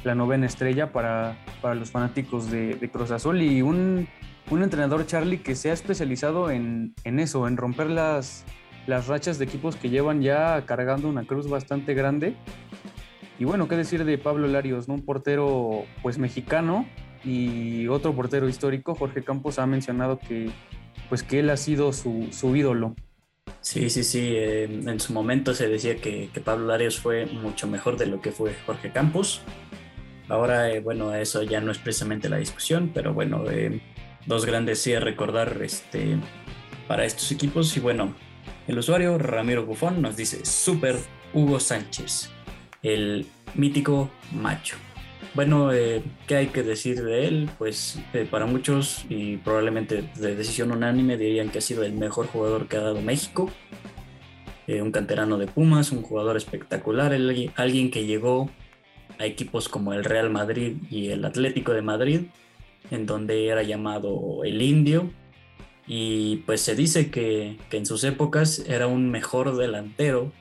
la 0.04 0.14
novena 0.14 0.46
estrella 0.46 0.92
para, 0.92 1.36
los 1.74 1.90
fanáticos 1.90 2.50
de, 2.50 2.90
Cruz 2.92 3.10
Azul 3.10 3.42
y 3.42 3.62
un, 3.62 4.06
entrenador 4.50 5.06
Charlie 5.06 5.38
que 5.38 5.54
se 5.54 5.70
ha 5.70 5.72
especializado 5.72 6.50
en, 6.50 6.94
eso, 7.04 7.48
en 7.48 7.56
romper 7.56 7.90
las, 7.90 8.44
las 8.86 9.08
rachas 9.08 9.38
de 9.38 9.46
equipos 9.46 9.76
que 9.76 9.90
llevan 9.90 10.22
ya 10.22 10.64
cargando 10.66 11.08
una 11.08 11.24
cruz 11.24 11.48
bastante 11.48 11.94
grande. 11.94 12.36
Y 13.38 13.44
bueno, 13.44 13.66
qué 13.66 13.76
decir 13.76 14.04
de 14.04 14.16
Pablo 14.18 14.46
Larios, 14.46 14.86
¿no? 14.86 14.94
un 14.94 15.04
portero 15.04 15.84
pues 16.02 16.18
mexicano 16.18 16.86
y 17.24 17.88
otro 17.88 18.14
portero 18.14 18.48
histórico, 18.48 18.94
Jorge 18.94 19.24
Campos 19.24 19.58
ha 19.58 19.66
mencionado 19.66 20.18
que 20.18 20.50
pues 21.08 21.22
que 21.22 21.40
él 21.40 21.50
ha 21.50 21.56
sido 21.56 21.92
su, 21.92 22.28
ídolo. 22.56 22.94
Sí, 23.60 23.90
sí, 23.90 24.04
sí. 24.04 24.32
Eh, 24.36 24.64
en 24.64 25.00
su 25.00 25.12
momento 25.12 25.54
se 25.54 25.68
decía 25.68 25.96
que, 25.96 26.30
Pablo 26.44 26.66
Larios 26.66 26.98
fue 26.98 27.26
mucho 27.26 27.66
mejor 27.66 27.96
de 27.96 28.06
lo 28.06 28.20
que 28.20 28.30
fue 28.30 28.54
Jorge 28.66 28.90
Campos. 28.90 29.42
Ahora, 30.28 30.70
eh, 30.70 30.80
bueno, 30.80 31.14
eso 31.14 31.42
ya 31.42 31.60
no 31.60 31.70
es 31.70 31.78
precisamente 31.78 32.28
la 32.28 32.38
discusión, 32.38 32.90
pero 32.94 33.12
bueno, 33.12 33.44
eh, 33.50 33.80
dos 34.26 34.46
grandes 34.46 34.80
sí 34.80 34.94
a 34.94 35.00
recordar 35.00 35.58
este, 35.62 36.16
para 36.88 37.04
estos 37.04 37.30
equipos. 37.30 37.76
Y 37.76 37.80
bueno, 37.80 38.14
el 38.66 38.78
usuario 38.78 39.18
Ramiro 39.18 39.66
Bufón 39.66 40.00
nos 40.00 40.16
dice, 40.16 40.44
Super 40.46 40.96
Hugo 41.34 41.60
Sánchez, 41.60 42.30
el 42.82 43.26
mítico 43.54 44.10
macho. 44.32 44.76
Bueno, 45.34 45.72
eh, 45.72 46.02
¿qué 46.26 46.36
hay 46.36 46.46
que 46.46 46.62
decir 46.62 47.02
de 47.02 47.26
él? 47.26 47.50
Pues 47.58 47.98
para 48.30 48.46
muchos 48.46 49.04
y 49.08 49.36
probablemente 49.38 50.08
de 50.14 50.36
decisión 50.36 50.70
unánime 50.70 51.16
dirían 51.18 51.50
que 51.50 51.58
ha 51.58 51.62
sido 51.62 51.82
el 51.82 51.92
mejor 51.92 52.28
jugador 52.28 52.68
que 52.68 52.76
ha 52.76 52.80
dado 52.80 53.02
México. 53.02 53.50
Un 54.66 54.92
canterano 54.92 55.36
de 55.36 55.46
Pumas, 55.46 55.92
un 55.92 56.00
jugador 56.02 56.38
espectacular, 56.38 57.12
alguien 57.12 57.90
que 57.90 58.06
llegó 58.06 58.48
a 59.18 59.26
equipos 59.26 59.68
como 59.68 59.92
el 59.92 60.04
Real 60.04 60.30
Madrid 60.30 60.76
y 60.90 61.08
el 61.08 61.24
Atlético 61.24 61.72
de 61.72 61.82
Madrid, 61.82 62.20
en 62.90 63.06
donde 63.06 63.48
era 63.48 63.62
llamado 63.62 64.44
el 64.44 64.60
Indio. 64.62 65.10
Y 65.86 66.36
pues 66.46 66.60
se 66.62 66.74
dice 66.74 67.10
que, 67.10 67.58
que 67.70 67.76
en 67.76 67.86
sus 67.86 68.04
épocas 68.04 68.64
era 68.66 68.86
un 68.86 69.10
mejor 69.10 69.56
delantero 69.56 70.32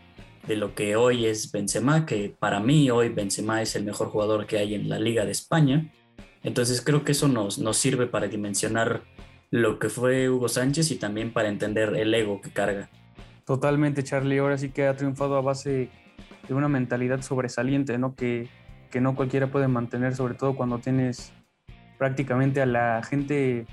de 0.48 0.56
lo 0.58 0.76
que 0.76 0.96
hoy 0.96 1.26
es 1.26 1.52
Benzema, 1.52 2.06
que 2.06 2.34
para 2.38 2.60
mí 2.60 2.90
hoy 2.90 3.10
Benzema 3.10 3.62
es 3.62 3.76
el 3.76 3.84
mejor 3.84 4.10
jugador 4.10 4.46
que 4.46 4.58
hay 4.58 4.76
en 4.76 4.90
la 4.90 5.00
Liga 5.00 5.26
de 5.26 5.32
España. 5.32 5.92
Entonces 6.44 6.82
creo 6.82 7.04
que 7.04 7.14
eso 7.14 7.28
nos, 7.28 7.60
nos 7.60 7.78
sirve 7.78 8.08
para 8.08 8.28
dimensionar 8.28 9.04
lo 9.52 9.80
que 9.80 9.90
fue 9.90 10.30
Hugo 10.30 10.50
Sánchez 10.50 10.92
y 10.92 10.96
también 10.96 11.32
para 11.32 11.48
entender 11.48 11.96
el 11.96 12.14
ego 12.14 12.42
que 12.42 12.52
carga. 12.52 12.90
Totalmente, 13.46 14.04
Charlie. 14.04 14.40
Ahora 14.40 14.58
sí 14.58 14.70
que 14.70 14.88
ha 14.88 14.96
triunfado 14.96 15.36
a 15.36 15.42
base 15.42 15.90
de 16.48 16.54
una 16.54 16.68
mentalidad 16.68 17.22
sobresaliente, 17.22 17.98
¿no? 17.98 18.16
Que, 18.16 18.50
que 18.94 19.02
no 19.02 19.16
cualquiera 19.16 19.48
puede 19.48 19.68
mantener, 19.68 20.16
sobre 20.16 20.36
todo 20.36 20.56
cuando 20.56 20.78
tienes 20.78 21.34
prácticamente 21.98 22.62
a 22.62 22.68
la 22.68 23.02
gente, 23.02 23.66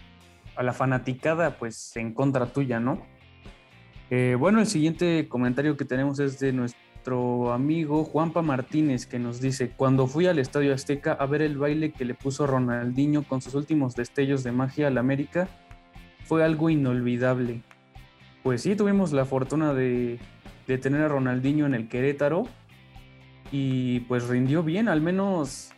a 0.57 0.63
la 0.63 0.73
fanaticada, 0.73 1.59
pues 1.59 1.95
en 1.99 2.15
contra 2.15 2.47
tuya, 2.47 2.81
¿no? 2.81 3.03
Eh, 4.09 4.35
bueno, 4.39 4.61
el 4.61 4.67
siguiente 4.67 5.29
comentario 5.29 5.77
que 5.77 5.85
tenemos 5.85 6.21
es 6.21 6.41
de 6.41 6.55
nuestro 6.55 7.53
amigo 7.53 8.03
Juanpa 8.03 8.41
Martínez, 8.41 9.05
que 9.05 9.19
nos 9.19 9.43
dice, 9.43 9.73
cuando 9.77 10.07
fui 10.07 10.27
al 10.27 10.39
Estadio 10.39 10.73
Azteca 10.73 11.13
a 11.13 11.27
ver 11.27 11.43
el 11.43 11.59
baile 11.59 11.93
que 11.93 12.07
le 12.07 12.15
puso 12.15 12.47
Ronaldinho 12.47 13.23
con 13.23 13.43
sus 13.43 13.53
últimos 13.55 13.95
destellos 13.95 14.43
de 14.43 14.53
magia 14.53 14.87
al 14.87 14.97
América, 14.97 15.49
fue 16.25 16.43
algo 16.43 16.71
inolvidable. 16.71 17.61
Pues 18.43 18.63
sí, 18.63 18.75
tuvimos 18.75 19.13
la 19.13 19.27
fortuna 19.27 19.75
de, 19.75 20.19
de 20.67 20.79
tener 20.79 21.03
a 21.03 21.09
Ronaldinho 21.09 21.67
en 21.67 21.75
el 21.75 21.89
Querétaro 21.89 22.49
y 23.51 24.01
pues 24.01 24.29
rindió 24.29 24.63
bien, 24.63 24.89
al 24.89 25.01
menos 25.01 25.73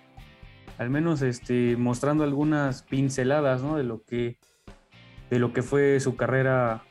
al 0.78 0.90
menos 0.90 1.22
este, 1.22 1.76
mostrando 1.76 2.24
algunas 2.24 2.82
pinceladas 2.82 3.62
¿no? 3.62 3.76
de, 3.76 3.84
lo 3.84 4.02
que, 4.02 4.38
de 5.30 5.38
lo 5.38 5.52
que 5.52 5.62
fue 5.62 6.00
su 6.00 6.16
carrera 6.16 6.82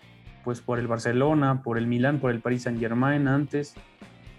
pues, 0.43 0.61
por 0.61 0.79
el 0.79 0.87
Barcelona, 0.87 1.61
por 1.61 1.77
el 1.77 1.87
Milán, 1.87 2.19
por 2.19 2.31
el 2.31 2.39
Paris 2.39 2.63
Saint 2.63 2.79
Germain 2.79 3.27
antes, 3.27 3.75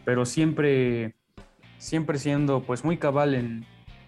pero 0.04 0.24
siempre, 0.24 1.14
siempre 1.78 2.18
siendo 2.18 2.62
pues, 2.62 2.84
muy 2.84 2.96
cabal 2.96 3.34
en, 3.34 3.66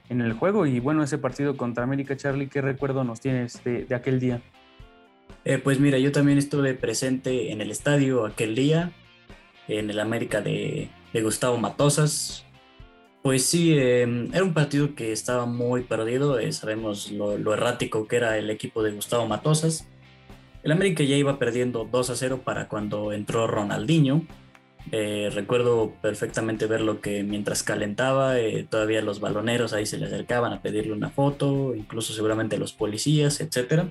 en 0.09 0.21
el 0.21 0.33
juego. 0.33 0.67
Y 0.67 0.81
bueno, 0.81 1.03
ese 1.03 1.19
partido 1.19 1.57
contra 1.57 1.85
América, 1.85 2.17
Charlie, 2.17 2.49
¿qué 2.49 2.61
recuerdo 2.61 3.05
nos 3.05 3.21
tienes 3.21 3.63
de, 3.65 3.85
de 3.85 3.95
aquel 3.95 4.21
día? 4.21 4.41
Eh, 5.45 5.59
pues 5.59 5.79
mira, 5.79 5.99
yo 5.99 6.11
también 6.11 6.39
estuve 6.39 6.73
presente 6.75 7.53
en 7.53 7.61
el 7.61 7.71
estadio 7.71 8.25
aquel 8.25 8.55
día, 8.55 8.93
en 9.69 9.91
el 9.91 10.01
América 10.01 10.41
de, 10.41 10.89
de 11.15 11.23
Gustavo 11.23 11.57
Matosas, 11.57 12.45
pues 13.23 13.47
sí, 13.47 13.79
em, 13.79 14.29
era 14.35 14.45
un 14.45 14.53
partido 14.53 14.95
que 14.95 15.13
estaba 15.13 15.47
muy 15.47 15.85
perdido, 15.85 16.39
eh, 16.39 16.53
sabemos 16.53 17.11
lo, 17.11 17.55
errático 17.55 18.07
que 18.07 18.17
era 18.17 18.37
el 18.37 18.51
equipo 18.51 18.83
de 18.83 18.93
Gustavo 18.93 19.27
Matosas. 19.27 19.89
El 20.63 20.73
América 20.73 21.05
ya 21.05 21.17
iba 21.17 21.39
perdiendo 21.39 21.89
2 21.91 22.11
a 22.11 22.17
0 22.17 22.43
para 22.45 22.69
cuando 22.69 23.13
entró 23.13 23.47
Ronaldinho. 23.47 24.27
Eh, 24.93 25.31
recuerdo 25.33 25.95
perfectamente 26.03 26.67
ver 26.67 26.83
lo 26.83 27.01
que 27.01 27.23
mientras 27.23 27.63
calentaba, 27.63 28.39
eh, 28.39 28.67
todavía 28.69 29.01
los 29.01 29.21
baloneros 29.21 29.73
ahí 29.73 29.87
se 29.87 29.97
le 29.97 30.07
acercaban 30.07 30.53
a 30.53 30.61
pedirle 30.61 30.93
una 30.93 31.09
foto, 31.09 31.75
incluso 31.75 32.13
seguramente 32.13 32.59
los 32.59 32.75
policías, 32.75 33.41
etc. 33.41 33.85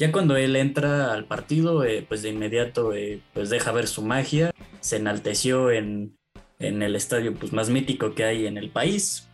Ya 0.00 0.10
cuando 0.12 0.34
él 0.34 0.56
entra 0.56 1.12
al 1.12 1.26
partido, 1.26 1.84
pues 2.08 2.22
de 2.22 2.30
inmediato 2.30 2.94
pues 3.34 3.50
deja 3.50 3.70
ver 3.70 3.86
su 3.86 4.00
magia, 4.00 4.50
se 4.80 4.96
enalteció 4.96 5.70
en, 5.70 6.16
en 6.58 6.82
el 6.82 6.96
estadio 6.96 7.34
pues, 7.34 7.52
más 7.52 7.68
mítico 7.68 8.14
que 8.14 8.24
hay 8.24 8.46
en 8.46 8.56
el 8.56 8.70
país. 8.70 9.28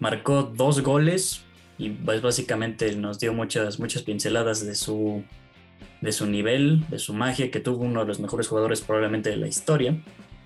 Marcó 0.00 0.42
dos 0.42 0.80
goles 0.80 1.44
y 1.78 1.90
pues, 1.90 2.22
básicamente 2.22 2.96
nos 2.96 3.20
dio 3.20 3.32
muchas, 3.32 3.78
muchas 3.78 4.02
pinceladas 4.02 4.66
de 4.66 4.74
su, 4.74 5.22
de 6.00 6.10
su 6.10 6.26
nivel, 6.26 6.84
de 6.90 6.98
su 6.98 7.14
magia, 7.14 7.52
que 7.52 7.60
tuvo 7.60 7.84
uno 7.84 8.00
de 8.00 8.06
los 8.06 8.18
mejores 8.18 8.48
jugadores 8.48 8.80
probablemente 8.80 9.30
de 9.30 9.36
la 9.36 9.46
historia. 9.46 9.96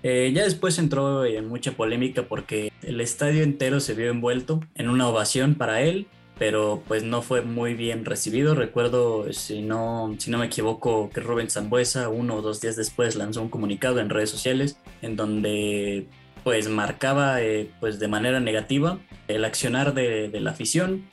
Eh, 0.03 0.31
ya 0.31 0.43
después 0.43 0.77
entró 0.77 1.25
en 1.25 1.47
mucha 1.47 1.71
polémica 1.71 2.27
porque 2.27 2.71
el 2.83 3.01
estadio 3.01 3.41
entero 3.41 3.79
se 3.79 3.95
vio 3.95 4.11
envuelto 4.11 4.59
en 4.75 4.89
una 4.89 5.07
ovación 5.07 5.55
para 5.55 5.81
él 5.81 6.05
pero 6.41 6.81
pues 6.87 7.03
no 7.03 7.21
fue 7.21 7.43
muy 7.43 7.75
bien 7.75 8.03
recibido. 8.03 8.55
Recuerdo, 8.55 9.31
si 9.31 9.61
no, 9.61 10.15
si 10.17 10.31
no 10.31 10.39
me 10.39 10.47
equivoco, 10.47 11.11
que 11.11 11.21
Rubén 11.21 11.51
Zambuesa 11.51 12.09
uno 12.09 12.37
o 12.37 12.41
dos 12.41 12.61
días 12.61 12.75
después 12.75 13.15
lanzó 13.15 13.43
un 13.43 13.49
comunicado 13.49 13.99
en 13.99 14.09
redes 14.09 14.31
sociales 14.31 14.79
en 15.03 15.15
donde 15.15 16.07
pues 16.43 16.67
marcaba 16.67 17.43
eh, 17.43 17.69
pues 17.79 17.99
de 17.99 18.07
manera 18.07 18.39
negativa 18.39 18.97
el 19.27 19.45
accionar 19.45 19.93
de, 19.93 20.29
de, 20.29 20.39
la 20.39 20.49
afición. 20.49 21.07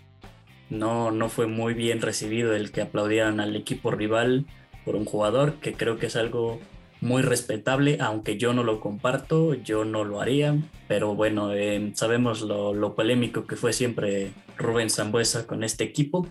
No, 0.70 1.10
no 1.10 1.28
fue 1.28 1.46
muy 1.46 1.74
bien 1.74 2.00
recibido 2.00 2.56
el 2.56 2.72
que 2.72 2.80
aplaudieran 2.80 3.38
al 3.38 3.54
equipo 3.54 3.90
rival 3.90 4.46
por 4.86 4.96
un 4.96 5.04
jugador, 5.04 5.56
que 5.56 5.74
creo 5.74 5.98
que 5.98 6.06
es 6.06 6.16
algo 6.16 6.58
muy 7.00 7.22
respetable, 7.22 7.98
aunque 8.00 8.36
yo 8.38 8.52
no 8.52 8.64
lo 8.64 8.80
comparto, 8.80 9.54
yo 9.54 9.84
no 9.84 10.04
lo 10.04 10.20
haría, 10.20 10.56
pero 10.88 11.14
bueno, 11.14 11.52
eh, 11.54 11.92
sabemos 11.94 12.42
lo, 12.42 12.94
polémico 12.94 13.46
que 13.46 13.56
fue 13.56 13.72
siempre 13.72 14.32
Rubén 14.56 14.90
Zambuesa 14.90 15.46
con 15.46 15.62
este 15.62 15.84
equipo. 15.84 16.26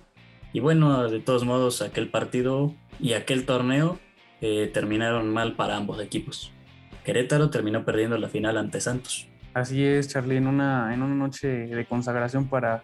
Y 0.54 0.60
bueno, 0.60 1.10
de 1.10 1.20
todos 1.20 1.46
modos, 1.46 1.82
aquel 1.82 2.10
partido 2.10 2.74
y 3.00 3.14
aquel 3.14 3.46
torneo 3.46 4.00
eh, 4.42 4.70
terminaron 4.74 5.32
mal 5.32 5.56
para 5.56 5.78
ambos 5.78 6.02
equipos. 6.02 6.52
Querétaro 7.04 7.50
terminó 7.50 7.86
perdiendo 7.86 8.18
la 8.18 8.28
final 8.28 8.58
ante 8.58 8.82
Santos. 8.82 9.28
Así 9.54 9.84
es, 9.84 10.10
Charlie, 10.10 10.38
en 10.38 10.48
una, 10.48 10.94
en 10.94 11.02
una 11.02 11.16
noche 11.16 11.48
de 11.48 11.86
consagración 11.86 12.48
para, 12.50 12.84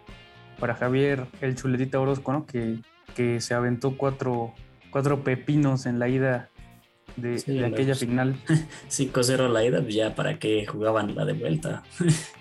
para 0.60 0.76
Javier 0.76 1.26
el 1.42 1.56
Chuletita 1.56 2.00
Orozco, 2.00 2.32
¿no? 2.32 2.46
que, 2.46 2.78
que 3.16 3.42
se 3.42 3.54
aventó 3.54 3.98
cuatro, 3.98 4.54
cuatro 4.90 5.24
pepinos 5.24 5.86
en 5.86 6.00
la 6.00 6.08
ida 6.08 6.50
de, 7.16 7.66
aquella 7.66 7.96
final. 7.96 8.36
5-0 8.90 9.50
la 9.50 9.66
ida, 9.66 9.82
pues 9.82 9.96
ya 9.96 10.16
para 10.16 10.40
qué 10.40 10.66
jugaban 10.66 11.16
la 11.16 11.26
de 11.26 11.34
vuelta. 11.34 11.84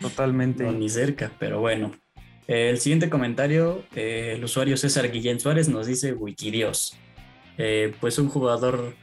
Totalmente. 0.01 0.65
ni 0.73 0.89
cerca, 0.89 1.33
pero 1.39 1.61
bueno. 1.61 1.93
el 2.47 2.79
siguiente 2.79 3.11
comentario, 3.11 3.83
eh, 3.95 4.35
el 4.37 4.45
usuario 4.45 4.77
César 4.77 5.11
Guillén 5.11 5.41
Suárez 5.41 5.69
nos 5.69 5.87
dice 5.87 6.13
Wikidios. 6.13 6.97
Eh, 7.59 7.93
pues 8.01 8.19
un 8.19 8.29
jugador 8.29 8.95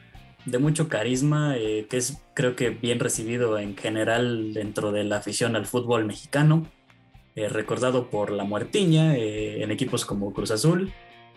de 0.45 0.57
mucho 0.57 0.87
carisma, 0.89 1.55
eh, 1.57 1.85
que 1.89 1.97
es 1.97 2.21
creo 2.33 2.55
que 2.55 2.71
bien 2.71 2.99
recibido 2.99 3.59
en 3.59 3.77
general 3.77 4.53
dentro 4.53 4.91
de 4.91 5.03
la 5.03 5.17
afición 5.17 5.55
al 5.55 5.65
fútbol 5.65 6.05
mexicano, 6.05 6.67
recordado 7.35 8.09
por 8.09 8.31
la 8.31 8.43
muertiña 8.43 9.15
en 9.15 9.71
equipos 9.71 10.03
como 10.03 10.33
Cruz 10.33 10.51
Azul, 10.51 10.91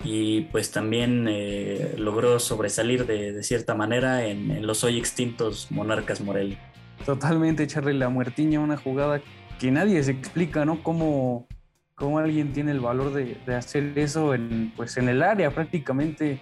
y 0.05 0.43
pues 0.43 0.71
también 0.71 1.27
eh, 1.29 1.95
logró 1.97 2.39
sobresalir 2.41 3.07
de, 3.07 3.43
cierta 3.43 3.75
manera 3.75 4.27
en, 4.27 4.67
los 4.67 4.83
hoy 4.85 4.99
extintos 4.99 5.71
Monarcas 5.71 6.21
Morelia. 6.21 6.59
Totalmente, 7.07 7.63
echarle 7.63 7.95
la 7.95 8.09
muertiña, 8.09 8.61
una 8.61 8.77
jugada 8.77 9.21
que 9.59 9.71
nadie 9.71 10.03
se 10.03 10.13
explica, 10.13 10.65
¿no? 10.65 10.83
Cómo, 10.83 11.47
cómo 11.95 12.19
alguien 12.19 12.53
tiene 12.53 12.73
el 12.73 12.81
valor 12.81 13.13
de, 13.13 13.55
hacer 13.55 13.97
eso 13.97 14.35
en, 14.35 14.73
pues 14.77 14.97
en 14.97 15.09
el 15.09 15.23
área 15.23 15.51
prácticamente. 15.51 16.41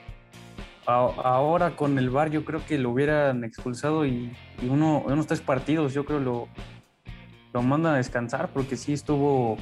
ahora 0.86 1.76
con 1.76 1.98
el 1.98 2.10
VAR 2.10 2.30
yo 2.30 2.44
creo 2.44 2.64
que 2.66 2.78
lo 2.78 2.90
hubieran 2.90 3.44
expulsado 3.44 4.06
y, 4.06 4.32
uno, 4.62 5.02
unos 5.06 5.26
tres 5.26 5.40
partidos 5.40 5.94
yo 5.94 6.04
creo 6.04 6.20
lo, 6.20 6.48
lo 7.52 7.62
mandan 7.62 7.94
a 7.94 7.96
descansar 7.98 8.48
porque 8.52 8.76
sí 8.76 8.92
estuvo 8.92 9.56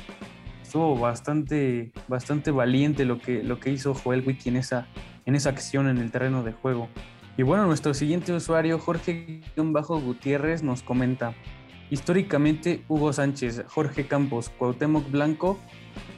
estuvo 0.68 0.98
bastante, 0.98 1.92
bastante 2.08 2.50
valiente 2.50 3.06
lo 3.06 3.18
que, 3.18 3.42
lo 3.42 3.58
que 3.58 3.70
hizo 3.70 3.94
Joel 3.94 4.22
Wiki 4.26 4.50
en 4.50 4.56
esa, 4.56 4.86
en 5.24 5.34
esa 5.34 5.48
acción 5.48 5.88
en 5.88 5.96
el 5.96 6.10
terreno 6.10 6.42
de 6.42 6.52
juego. 6.52 6.90
Y 7.38 7.42
bueno, 7.42 7.64
nuestro 7.66 7.94
siguiente 7.94 8.34
usuario, 8.34 8.78
Jorge 8.78 9.40
Bajo 9.56 9.98
Gutiérrez, 9.98 10.62
nos 10.62 10.82
comenta, 10.82 11.32
históricamente 11.88 12.84
Hugo 12.86 13.14
Sánchez, 13.14 13.64
Jorge 13.66 14.06
Campos, 14.06 14.50
Cuauhtémoc 14.50 15.10
Blanco 15.10 15.58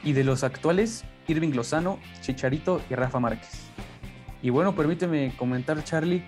y 0.02 0.14
de 0.14 0.24
los 0.24 0.42
actuales, 0.42 1.04
Irving 1.28 1.52
Lozano, 1.52 2.00
Chicharito 2.20 2.80
y 2.90 2.96
Rafa 2.96 3.20
Márquez. 3.20 3.70
Y 4.42 4.50
bueno, 4.50 4.74
permíteme 4.74 5.32
comentar, 5.36 5.84
Charlie, 5.84 6.24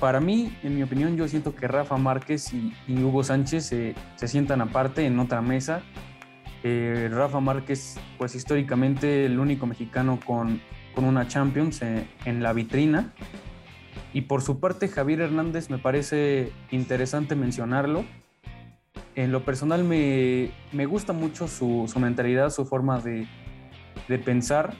para 0.00 0.20
mí, 0.20 0.56
en 0.62 0.74
mi 0.74 0.82
opinión, 0.82 1.18
yo 1.18 1.28
siento 1.28 1.54
que 1.54 1.68
Rafa 1.68 1.98
Márquez 1.98 2.50
y, 2.54 2.72
Hugo 2.88 3.22
Sánchez 3.24 3.66
se, 3.66 3.94
se 4.16 4.26
sientan 4.26 4.62
aparte 4.62 5.04
en 5.04 5.18
otra 5.18 5.42
mesa 5.42 5.82
eh, 6.64 7.08
Rafa 7.12 7.40
Márquez, 7.40 7.98
pues 8.16 8.34
históricamente 8.34 9.26
el 9.26 9.38
único 9.38 9.66
mexicano 9.66 10.18
con, 10.24 10.60
una 10.96 11.28
Champions 11.28 11.80
en, 11.82 12.42
la 12.42 12.52
vitrina. 12.52 13.12
Y 14.12 14.22
por 14.22 14.42
su 14.42 14.58
parte, 14.58 14.88
Javier 14.88 15.20
Hernández 15.20 15.70
me 15.70 15.78
parece 15.78 16.50
interesante 16.72 17.36
mencionarlo. 17.36 18.04
En 19.14 19.30
lo 19.30 19.44
personal 19.44 19.84
me, 19.84 20.50
gusta 20.86 21.12
mucho 21.12 21.46
su, 21.46 21.88
mentalidad, 22.00 22.50
su 22.50 22.64
forma 22.66 23.00
de, 23.00 23.28
pensar, 24.24 24.74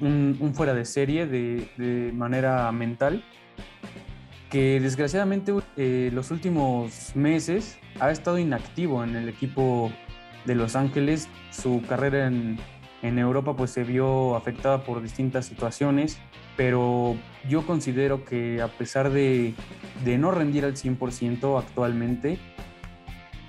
un, 0.00 0.52
fuera 0.54 0.72
de 0.72 0.86
serie 0.86 1.26
de, 1.26 2.10
manera 2.14 2.72
mental, 2.72 3.22
que 4.48 4.80
desgraciadamente 4.80 5.52
eh, 5.76 6.10
los 6.14 6.30
últimos 6.30 7.14
meses 7.14 7.78
ha 8.00 8.10
estado 8.10 8.38
inactivo 8.38 9.04
en 9.04 9.14
el 9.14 9.28
equipo 9.28 9.92
de 10.44 10.54
Los 10.54 10.76
Ángeles, 10.76 11.28
su 11.50 11.82
carrera 11.88 12.26
en, 12.26 12.58
Europa 13.02 13.56
pues 13.56 13.70
se 13.70 13.82
vio 13.82 14.36
afectada 14.36 14.84
por 14.84 15.02
distintas 15.02 15.46
situaciones, 15.46 16.18
pero 16.56 17.16
yo 17.48 17.66
considero 17.66 18.24
que 18.24 18.60
a 18.60 18.68
pesar 18.68 19.10
de, 19.10 19.54
no 20.04 20.30
rendir 20.30 20.64
al 20.64 20.74
100% 20.74 21.58
actualmente, 21.58 22.38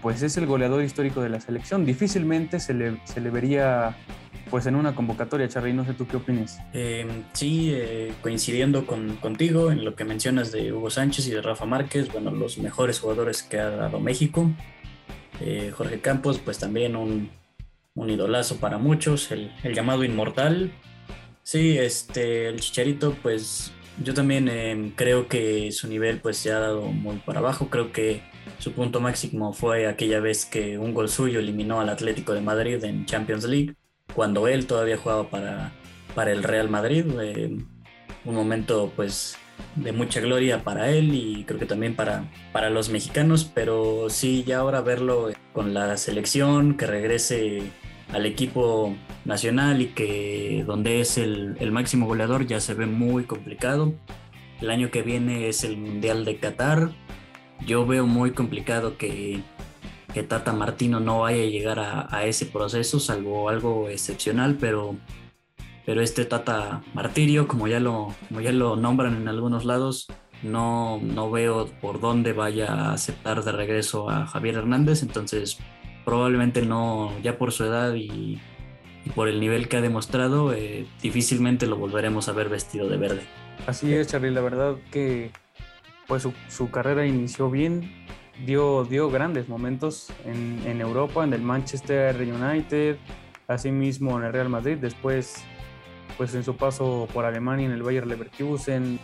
pues 0.01 0.21
es 0.21 0.37
el 0.37 0.45
goleador 0.45 0.83
histórico 0.83 1.21
de 1.21 1.29
la 1.29 1.41
selección. 1.41 1.85
Difícilmente 1.85 2.59
se 2.59 2.73
le, 2.73 2.97
se 3.03 3.19
le 3.19 3.29
vería 3.29 3.97
pues 4.51 4.65
en 4.65 4.75
una 4.75 4.93
convocatoria, 4.93 5.47
Charly, 5.47 5.71
no 5.71 5.85
sé 5.85 5.93
tú 5.93 6.05
qué 6.05 6.17
opinas. 6.17 6.59
Em, 6.73 7.23
sí, 7.31 7.71
eh, 7.73 8.13
coincidiendo 8.21 8.85
con, 8.85 9.15
contigo 9.15 9.71
en 9.71 9.85
lo 9.85 9.95
que 9.95 10.03
mencionas 10.03 10.51
de 10.51 10.73
Hugo 10.73 10.89
Sánchez 10.89 11.27
y 11.27 11.31
de 11.31 11.41
Rafa 11.41 11.65
Márquez, 11.65 12.11
bueno, 12.11 12.31
los 12.31 12.57
mejores 12.57 12.99
jugadores 12.99 13.43
que 13.43 13.59
ha 13.59 13.69
dado 13.69 14.01
México. 14.01 14.51
Eh, 15.41 15.71
Jorge 15.75 15.99
Campos, 15.99 16.39
pues 16.39 16.59
también 16.59 16.95
un, 16.95 17.29
un 17.95 18.09
idolazo 18.09 18.57
para 18.57 18.77
muchos, 18.77 19.31
el, 19.31 19.51
llamado 19.73 20.03
inmortal. 20.03 20.71
Sí, 21.43 21.77
este, 21.77 22.47
el 22.47 22.59
Chicharito, 22.59 23.15
pues 23.21 23.71
yo 24.03 24.13
también 24.13 24.47
em, 24.47 24.91
creo 24.91 25.27
que 25.27 25.71
su 25.71 25.87
nivel 25.87 26.19
pues 26.19 26.37
se 26.37 26.51
ha 26.51 26.59
dado 26.59 26.83
muy 26.83 27.17
para 27.17 27.39
abajo, 27.39 27.69
creo 27.69 27.91
que 27.91 28.21
su 28.59 28.73
punto 28.73 29.01
máximo 29.01 29.53
fue 29.53 29.87
aquella 29.87 30.19
vez 30.19 30.45
que 30.45 30.77
un 30.77 30.93
gol 30.93 31.09
suyo 31.09 31.39
eliminó 31.39 31.81
al 31.81 31.89
Atlético 31.89 32.33
de 32.33 32.41
Madrid 32.41 32.83
en 32.83 33.05
Champions 33.05 33.45
League 33.45 33.75
cuando 34.13 34.47
él 34.47 34.67
todavía 34.67 34.97
jugaba 34.97 35.29
para, 35.29 35.71
para 36.15 36.31
el 36.31 36.43
Real 36.43 36.69
Madrid. 36.69 37.05
Eh, 37.21 37.57
un 38.23 38.35
momento 38.35 38.91
pues 38.95 39.37
de 39.75 39.91
mucha 39.91 40.19
gloria 40.19 40.63
para 40.63 40.89
él 40.89 41.13
y 41.13 41.43
creo 41.45 41.59
que 41.59 41.65
también 41.65 41.95
para, 41.95 42.25
para 42.51 42.69
los 42.69 42.89
mexicanos, 42.89 43.49
pero 43.53 44.09
sí, 44.09 44.43
ya 44.45 44.59
ahora 44.59 44.81
verlo 44.81 45.29
con 45.53 45.73
la 45.73 45.97
selección, 45.97 46.75
que 46.75 46.85
regrese 46.85 47.63
al 48.11 48.25
equipo 48.25 48.95
nacional 49.23 49.81
y 49.81 49.87
que 49.87 50.63
donde 50.67 50.99
es 50.99 51.17
el, 51.17 51.55
el 51.59 51.71
máximo 51.71 52.05
goleador 52.05 52.45
ya 52.45 52.59
se 52.59 52.73
ve 52.73 52.85
muy 52.85 53.23
complicado. 53.23 53.93
El 54.59 54.69
año 54.69 54.91
que 54.91 55.01
viene 55.01 55.47
es 55.47 55.63
el 55.63 55.77
Mundial 55.77 56.25
de 56.25 56.37
Qatar. 56.37 56.91
Yo 57.65 57.85
veo 57.85 58.05
muy 58.05 58.31
complicado 58.31 58.97
que 58.97 59.41
que 60.13 60.23
Tata 60.23 60.53
Martino 60.53 60.99
no 60.99 61.21
vaya 61.21 61.43
a 61.43 61.45
llegar 61.45 61.79
a, 61.79 62.25
ese 62.25 62.45
proceso, 62.45 62.99
salvo 62.99 63.49
algo 63.49 63.89
excepcional, 63.89 64.57
pero, 64.59 64.95
pero 65.91 66.03
este 66.03 66.23
Tata 66.23 66.81
Martirio, 66.93 67.49
como 67.49 67.67
ya, 67.67 67.81
lo, 67.81 68.15
como 68.29 68.39
ya 68.39 68.53
lo 68.53 68.77
nombran 68.77 69.13
en 69.17 69.27
algunos 69.27 69.65
lados, 69.65 70.07
no, 70.41 71.01
no 71.03 71.29
veo 71.29 71.67
por 71.81 71.99
dónde 71.99 72.31
vaya 72.31 72.67
a 72.67 72.93
aceptar 72.93 73.43
de 73.43 73.51
regreso 73.51 74.09
a 74.09 74.25
Javier 74.25 74.55
Hernández, 74.55 75.03
entonces 75.03 75.57
probablemente 76.05 76.61
no, 76.61 77.11
ya 77.21 77.37
por 77.37 77.51
su 77.51 77.65
edad 77.65 77.93
y, 77.93 78.39
por 79.15 79.27
el 79.27 79.41
nivel 79.41 79.67
que 79.67 79.75
ha 79.75 79.81
demostrado, 79.81 80.53
eh, 80.53 80.87
difícilmente 81.01 81.67
lo 81.67 81.75
volveremos 81.75 82.29
a 82.29 82.31
ver 82.31 82.47
vestido 82.47 82.87
de 82.87 82.95
verde. 82.95 83.23
Así 83.67 83.93
es, 83.93 84.07
Charlie, 84.07 84.31
la 84.31 84.39
verdad 84.39 84.77
que 84.93 85.31
pues 86.07 86.23
su, 86.23 86.31
su 86.47 86.71
carrera 86.71 87.05
inició 87.05 87.51
bien, 87.51 87.91
dio, 88.45 88.85
dio 88.85 89.11
grandes 89.11 89.49
momentos 89.49 90.07
en, 90.23 90.61
en, 90.65 90.79
Europa, 90.79 91.25
en 91.25 91.33
el 91.33 91.41
Manchester 91.41 92.15
United, 92.15 92.95
asimismo 93.49 94.17
en 94.17 94.27
el 94.27 94.31
Real 94.31 94.47
Madrid, 94.47 94.77
después 94.77 95.43
pues 96.21 96.35
en 96.35 96.43
su 96.43 96.55
paso 96.55 97.07
por 97.15 97.25
Alemania 97.25 97.65
en 97.65 97.71
el 97.71 97.81
Bayer 97.81 98.05
Leverkusen, 98.05 98.99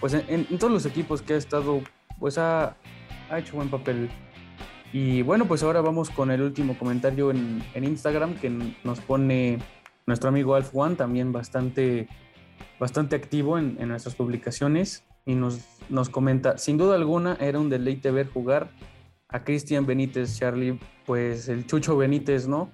pues 0.00 0.14
en, 0.14 0.46
todos 0.58 0.72
los 0.72 0.86
equipos 0.86 1.20
que 1.20 1.34
ha 1.34 1.36
estado, 1.36 1.82
pues 2.18 2.38
ha, 2.38 2.76
ha, 3.28 3.38
hecho 3.38 3.56
buen 3.56 3.68
papel. 3.68 4.08
Y 4.90 5.20
bueno, 5.20 5.44
pues 5.44 5.62
ahora 5.62 5.82
vamos 5.82 6.08
con 6.08 6.30
el 6.30 6.40
último 6.40 6.78
comentario 6.78 7.30
en, 7.30 7.62
en 7.74 7.84
Instagram 7.84 8.36
que 8.36 8.48
nos 8.84 9.00
pone 9.00 9.58
nuestro 10.06 10.30
amigo 10.30 10.54
Alf 10.54 10.70
One, 10.72 10.94
también 10.96 11.30
bastante, 11.30 12.08
bastante 12.80 13.16
activo 13.16 13.58
en, 13.58 13.76
en 13.78 13.88
nuestras 13.88 14.14
publicaciones 14.14 15.04
y 15.26 15.34
nos, 15.34 15.60
nos 15.90 16.08
comenta, 16.08 16.56
sin 16.56 16.78
duda 16.78 16.94
alguna 16.94 17.36
era 17.38 17.58
un 17.58 17.68
deleite 17.68 18.10
ver 18.10 18.30
jugar 18.30 18.70
a 19.28 19.44
Cristian 19.44 19.84
Benítez, 19.84 20.38
Charlie, 20.38 20.78
pues 21.04 21.50
el 21.50 21.66
Chucho 21.66 21.98
Benítez, 21.98 22.48
¿no? 22.48 22.70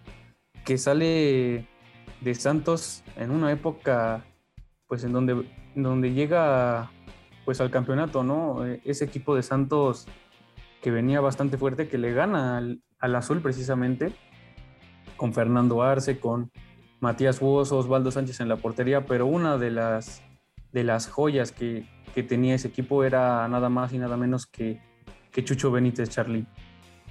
Que 0.64 0.78
sale 0.78 1.66
de 2.20 2.34
Santos 2.34 3.02
en 3.16 3.30
una 3.30 3.52
época, 3.52 4.24
pues 4.86 5.04
en 5.04 5.12
donde, 5.12 5.44
donde 5.74 6.12
llega 6.12 6.90
pues 7.44 7.60
al 7.60 7.70
campeonato, 7.70 8.22
¿no? 8.22 8.64
Ese 8.84 9.04
equipo 9.04 9.34
de 9.34 9.42
Santos 9.42 10.06
que 10.82 10.90
venía 10.90 11.20
bastante 11.20 11.56
fuerte, 11.56 11.88
que 11.88 11.98
le 11.98 12.12
gana 12.12 12.58
al, 12.58 12.82
al 12.98 13.16
azul 13.16 13.40
precisamente, 13.40 14.12
con 15.16 15.32
Fernando 15.32 15.82
Arce, 15.82 16.18
con 16.20 16.50
Matías 17.00 17.40
Buoso, 17.40 17.78
Osvaldo 17.78 18.10
Sánchez 18.10 18.40
en 18.40 18.48
la 18.48 18.56
portería, 18.56 19.06
pero 19.06 19.26
una 19.26 19.56
de 19.56 19.70
las, 19.70 20.22
de 20.72 20.84
las 20.84 21.08
joyas 21.08 21.52
que, 21.52 21.86
que 22.14 22.22
tenía 22.22 22.54
ese 22.54 22.68
equipo 22.68 23.04
era 23.04 23.46
nada 23.48 23.68
más 23.68 23.92
y 23.92 23.98
nada 23.98 24.16
menos 24.16 24.46
que, 24.46 24.80
que 25.30 25.44
Chucho 25.44 25.70
Benítez, 25.70 26.10
Charlie. 26.10 26.46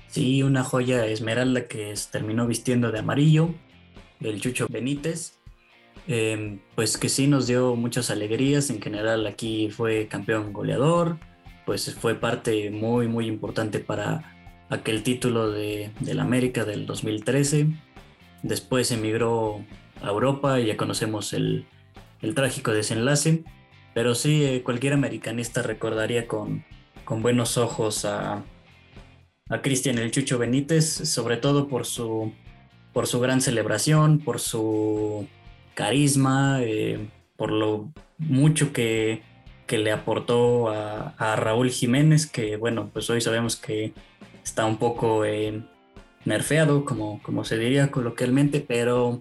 Sí, 0.07 0.43
una 0.43 0.63
joya 0.63 1.05
esmeralda 1.05 1.67
que 1.67 1.93
terminó 2.11 2.47
vistiendo 2.47 2.91
de 2.91 2.99
amarillo, 2.99 3.53
el 4.21 4.41
Chucho 4.41 4.67
Benítez. 4.69 5.33
Em, 6.07 6.59
pues 6.75 6.97
que 6.97 7.09
sí 7.09 7.27
nos 7.27 7.47
dio 7.47 7.75
muchas 7.75 8.09
alegrías. 8.09 8.69
En 8.69 8.81
general 8.81 9.27
aquí 9.27 9.69
fue 9.69 10.07
campeón 10.07 10.53
goleador, 10.53 11.17
pues 11.65 11.93
fue 11.95 12.15
parte 12.15 12.69
muy, 12.71 13.07
muy 13.07 13.27
importante 13.27 13.79
para 13.79 14.35
aquel 14.69 15.03
título 15.03 15.51
de, 15.51 15.91
del 15.99 16.19
América 16.19 16.65
del 16.65 16.85
2013. 16.85 17.67
Después 18.43 18.91
emigró 18.91 19.65
a 20.01 20.09
Europa 20.09 20.59
y 20.59 20.67
ya 20.67 20.77
conocemos 20.77 21.33
el, 21.33 21.65
el 22.21 22.35
trágico 22.35 22.71
desenlace. 22.71 23.43
Pero 23.93 24.15
sí, 24.15 24.43
eh, 24.45 24.61
cualquier 24.63 24.93
americanista 24.93 25.63
recordaría 25.63 26.27
con, 26.27 26.63
con 27.03 27.21
buenos 27.21 27.57
ojos 27.57 28.05
a, 28.05 28.43
a 29.49 29.61
Cristian 29.61 29.97
El 29.97 30.11
Chucho 30.11 30.37
Benítez, 30.37 30.85
sobre 30.85 31.37
todo 31.37 31.67
por 31.67 31.85
su, 31.85 32.31
por 32.97 33.05
su 33.05 33.19
gran 33.19 33.41
celebración, 33.41 34.17
por 34.17 34.39
su 34.39 35.27
carisma, 35.75 36.61
eh, 36.63 36.97
por 37.35 37.51
lo 37.51 37.91
mucho 38.17 38.73
que, 38.73 39.21
que 39.67 39.77
le 39.77 39.91
aportó 39.91 40.69
a, 40.69 41.35
Raúl 41.35 41.69
Jiménez, 41.69 42.25
que 42.25 42.57
bueno, 42.57 42.89
pues 42.91 43.07
hoy 43.11 43.21
sabemos 43.21 43.55
que 43.55 43.93
está 44.43 44.65
un 44.65 44.77
poco 44.77 45.25
eh, 45.25 45.61
nerfeado, 46.25 46.85
como, 46.85 47.21
como 47.21 47.45
se 47.45 47.59
diría 47.59 47.91
coloquialmente, 47.91 48.61
pero 48.67 49.19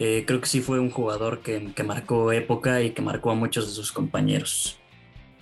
eh, 0.00 0.24
creo 0.26 0.40
que 0.40 0.48
sí 0.48 0.60
fue 0.60 0.80
un 0.80 0.90
jugador 0.90 1.42
que, 1.42 1.72
que, 1.72 1.84
marcó 1.84 2.32
época 2.32 2.82
y 2.82 2.90
que 2.90 3.00
marcó 3.00 3.30
a 3.30 3.36
muchos 3.36 3.68
de 3.68 3.74
sus 3.74 3.92
compañeros. 3.92 4.76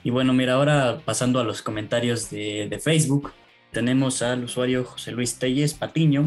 Y 0.03 0.11
bueno, 0.11 0.35
mira, 0.35 0.53
ahora 0.53 1.01
pasando 1.03 1.41
a 1.41 1.45
los 1.45 1.63
comentarios 1.63 2.29
de, 2.29 2.69
de 2.69 2.79
Facebook, 2.79 3.33
tenemos 3.73 4.21
al 4.21 4.45
usuario 4.45 4.85
José 4.85 5.13
Luis 5.13 5.39
Telles 5.39 5.73
Patiño, 5.73 6.27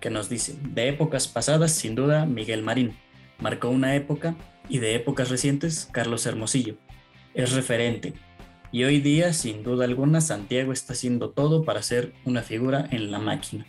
que 0.00 0.10
nos 0.10 0.28
dice, 0.28 0.56
de 0.62 0.88
épocas 0.88 1.28
pasadas, 1.28 1.72
sin 1.72 1.94
duda, 1.94 2.26
Miguel 2.26 2.62
Marín. 2.62 2.96
Marcó 3.38 3.68
una 3.68 3.94
época 3.94 4.36
y 4.68 4.78
de 4.78 4.94
épocas 4.94 5.30
recientes, 5.30 5.88
Carlos 5.92 6.26
Hermosillo. 6.26 6.76
Es 7.34 7.52
referente. 7.52 8.14
Y 8.72 8.84
hoy 8.84 9.00
día, 9.00 9.32
sin 9.32 9.62
duda 9.62 9.84
alguna, 9.84 10.20
Santiago 10.20 10.72
está 10.72 10.92
haciendo 10.92 11.30
todo 11.30 11.64
para 11.64 11.82
ser 11.82 12.12
una 12.24 12.42
figura 12.42 12.86
en 12.90 13.10
la 13.10 13.18
máquina. 13.18 13.66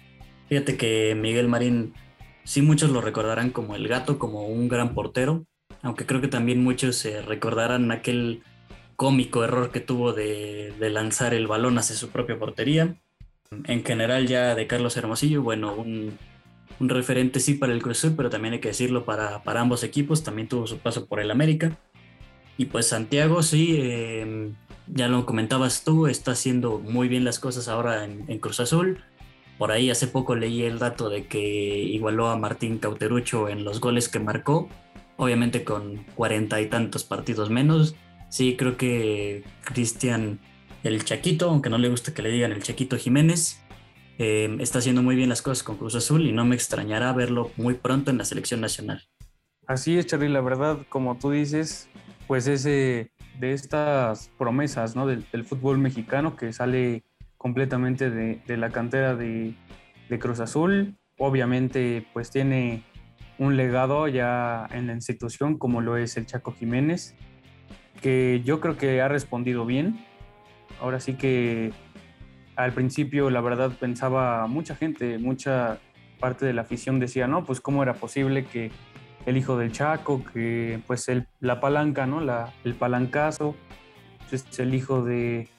Fíjate 0.48 0.78
que 0.78 1.16
Miguel 1.16 1.48
Marín 1.48 1.94
Sí, 2.44 2.62
muchos 2.62 2.90
lo 2.90 3.02
recordarán 3.02 3.52
como 3.52 3.76
el 3.76 3.88
gato, 3.88 4.18
como 4.18 4.48
un 4.48 4.68
gran 4.68 4.94
portero, 4.94 5.46
aunque 5.82 6.06
creo 6.06 6.22
que 6.22 6.28
también 6.28 6.64
muchos 6.64 6.96
se 6.96 7.22
recordarán 7.22 7.92
aquel 7.92 8.44
cómico 8.96 9.44
error 9.44 9.72
que 9.72 9.80
tuvo 9.80 10.14
de, 10.14 10.74
lanzar 10.80 11.34
el 11.34 11.48
balón 11.48 11.78
hacia 11.78 11.96
su 11.96 12.10
propia 12.10 12.40
portería. 12.40 12.96
En 13.66 13.84
general 13.84 14.28
ya 14.28 14.56
de 14.56 14.68
Carlos 14.68 14.98
Hermosillo, 14.98 15.42
bueno, 15.42 15.74
un, 15.74 16.18
referente 16.80 17.40
sí 17.40 17.54
para 17.54 17.74
el 17.74 17.82
Cruz 17.84 18.08
pero 18.18 18.30
también 18.30 18.56
hay 18.56 18.60
que 18.60 18.70
decirlo 18.70 19.06
para, 19.06 19.42
ambos 19.46 19.84
equipos, 19.84 20.24
también 20.24 20.48
tuvo 20.48 20.66
su 20.68 20.80
paso 20.80 21.06
por 21.06 21.20
el 21.20 21.32
América. 21.32 21.78
Y 22.58 22.66
pues 22.66 22.88
Santiago, 22.88 23.44
sí, 23.44 23.78
eh, 23.80 24.52
ya 24.88 25.08
lo 25.08 25.26
comentabas 25.26 25.84
tú, 25.84 26.08
está 26.08 26.32
haciendo 26.32 26.80
muy 26.80 27.08
bien 27.08 27.24
las 27.24 27.40
cosas 27.40 27.68
ahora 27.68 28.04
en 28.06 28.40
Cruz 28.40 28.60
Azul 28.60 29.00
por 29.62 29.72
ahí 29.72 29.92
hace 29.92 30.08
poco 30.08 30.36
leí 30.36 30.64
el 30.64 30.80
dato 30.80 31.08
de 31.08 31.28
que 31.28 31.40
igualó 31.40 32.30
a 32.30 32.36
Martín 32.36 32.80
Cauterucho 32.80 33.48
en 33.48 33.64
los 33.64 33.80
goles 33.80 34.10
que 34.10 34.18
marcó, 34.18 34.68
obviamente 35.18 35.64
con 35.64 36.04
cuarenta 36.16 36.60
y 36.62 36.66
tantos 36.66 37.04
partidos 37.04 37.52
menos. 37.52 37.94
Sí, 38.30 38.56
creo 38.58 38.76
que 38.76 39.44
Cristian 39.64 40.40
el 40.84 41.04
Chaquito, 41.04 41.50
aunque 41.50 41.70
no 41.70 41.78
le 41.78 41.90
gusta 41.90 42.14
que 42.14 42.22
le 42.22 42.30
digan 42.30 42.52
el 42.52 42.64
Chaquito 42.64 42.98
Jiménez, 42.98 43.62
eh, 44.18 44.56
está 44.60 44.80
haciendo 44.80 45.02
muy 45.02 45.16
bien 45.16 45.30
las 45.30 45.42
cosas 45.42 45.64
con 45.64 45.78
Cruz 45.78 45.96
Azul 45.96 46.26
y 46.26 46.32
no 46.32 46.46
me 46.46 46.56
extrañará 46.56 47.12
verlo 47.14 47.52
muy 47.58 47.76
pronto 47.76 48.12
en 48.12 48.18
la 48.18 48.26
selección 48.26 48.62
nacional. 48.62 49.04
Así 49.68 49.98
es, 49.98 50.06
Charly, 50.08 50.28
la 50.28 50.42
verdad, 50.42 50.80
como 50.90 51.18
tú 51.18 51.32
dices, 51.32 51.90
pues 52.28 52.48
ese 52.48 53.12
de 53.40 53.54
estas 53.54 54.30
promesas 54.38 54.94
del, 54.94 55.26
del 55.32 55.46
fútbol 55.46 55.78
mexicano 55.78 56.36
que 56.36 56.54
sale 56.54 57.04
completamente 57.42 58.12
de, 58.12 58.58
la 58.58 58.70
cantera 58.70 59.16
de, 59.16 59.56
Cruz 60.20 60.40
Azul. 60.40 60.96
Obviamente, 61.18 62.06
pues 62.14 62.30
tiene 62.30 62.84
un 63.40 63.58
legado 63.58 64.08
ya 64.08 64.68
en 64.72 64.86
la 64.86 64.94
institución 64.94 65.58
como 65.58 65.82
lo 65.82 65.98
es 65.98 66.18
el 66.18 66.28
Chaco 66.28 66.52
Jiménez, 66.52 67.16
que 68.00 68.44
yo 68.46 68.62
creo 68.62 68.78
que 68.78 69.02
ha 69.02 69.08
respondido 69.08 69.66
bien. 69.66 70.06
Ahora 70.82 71.00
sí 71.00 71.14
que 71.14 71.72
al 72.56 72.74
principio, 72.74 73.30
la 73.30 73.42
verdad, 73.42 73.72
pensaba 73.80 74.48
mucha 74.48 74.76
gente, 74.76 75.18
mucha, 75.20 75.80
parte 76.22 76.46
de 76.46 76.54
la 76.54 76.62
afición 76.62 77.00
decía, 77.00 77.28
no, 77.28 77.44
pues 77.44 77.60
cómo 77.60 77.84
era 77.84 77.96
posible 77.96 78.46
que 78.46 78.72
el 79.26 79.36
hijo 79.36 79.58
del 79.58 79.74
Chaco, 79.74 80.24
que 80.24 80.80
pues 80.88 81.12
la 81.42 81.60
palanca, 81.60 82.06
¿no? 82.06 82.22
La, 82.22 82.54
el 82.64 82.76
palancazo, 82.76 83.56
pues, 84.30 84.46
es 84.50 84.60
el 84.60 84.74
hijo 84.74 85.04
de, 85.04 85.50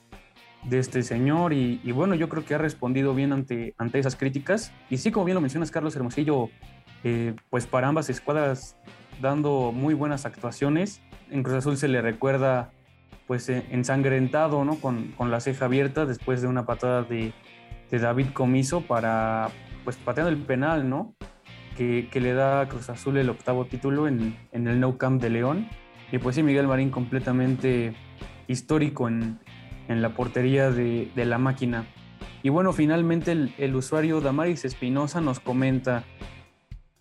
de 0.63 0.79
este 0.79 1.03
señor 1.03 1.53
y, 1.53 1.79
bueno, 1.91 2.15
yo 2.15 2.29
creo 2.29 2.43
que 2.43 2.55
ha 2.55 2.57
respondido 2.57 3.13
bien 3.13 3.31
ante, 3.31 3.75
ante 3.77 3.99
esas 3.99 4.15
críticas. 4.15 4.73
Y 4.89 4.97
sí, 4.97 5.11
como 5.11 5.25
bien 5.25 5.35
lo 5.35 5.41
mencionas, 5.41 5.69
Carlos 5.69 5.95
Hermosillo, 5.95 6.49
eh, 7.03 7.35
pues 7.51 7.67
para 7.67 7.87
ambas 7.87 8.09
escuadras 8.09 8.75
dando 9.21 9.71
muy 9.71 9.93
buenas 9.93 10.25
actuaciones. 10.25 11.01
En 11.29 11.43
Cruz 11.43 11.57
Azul 11.57 11.77
se 11.77 11.87
le 11.87 12.01
recuerda 12.01 12.71
pues 13.27 13.47
eh, 13.49 13.63
ensangrentado, 13.71 14.65
¿no? 14.65 14.75
Con, 14.75 15.13
con 15.17 15.31
la 15.31 15.39
ceja 15.39 15.65
abierta 15.65 16.05
después 16.05 16.41
de 16.41 16.47
una 16.47 16.65
patada 16.65 17.03
de, 17.03 17.33
de 17.89 17.99
David 17.99 18.27
Comiso 18.33 18.81
para, 18.81 19.49
pues 19.83 19.97
pateando 19.97 20.29
el 20.29 20.37
penal, 20.37 20.89
¿no? 20.89 21.15
Que, 21.77 22.07
que, 22.11 22.21
le 22.21 22.33
da 22.33 22.61
a 22.61 22.67
Cruz 22.67 22.89
Azul 22.89 23.17
el 23.17 23.29
octavo 23.29 23.65
título 23.65 24.07
en, 24.07 24.37
en 24.51 24.67
el 24.67 24.79
No 24.79 24.97
Camp 24.97 25.21
de 25.21 25.29
León. 25.29 25.67
Y 26.11 26.19
pues 26.19 26.35
sí, 26.35 26.43
Miguel 26.43 26.67
Marín 26.67 26.91
completamente 26.91 27.95
histórico 28.47 29.07
en, 29.07 29.39
en 29.87 30.01
la 30.01 30.09
portería 30.09 30.69
de, 30.69 31.11
de, 31.15 31.25
la 31.25 31.37
máquina. 31.37 31.85
Y 32.43 32.49
bueno, 32.49 32.73
finalmente 32.73 33.31
el, 33.31 33.53
el 33.57 33.75
usuario 33.75 34.21
Damaris 34.21 34.65
Espinosa 34.65 35.21
nos 35.21 35.39
comenta, 35.39 36.03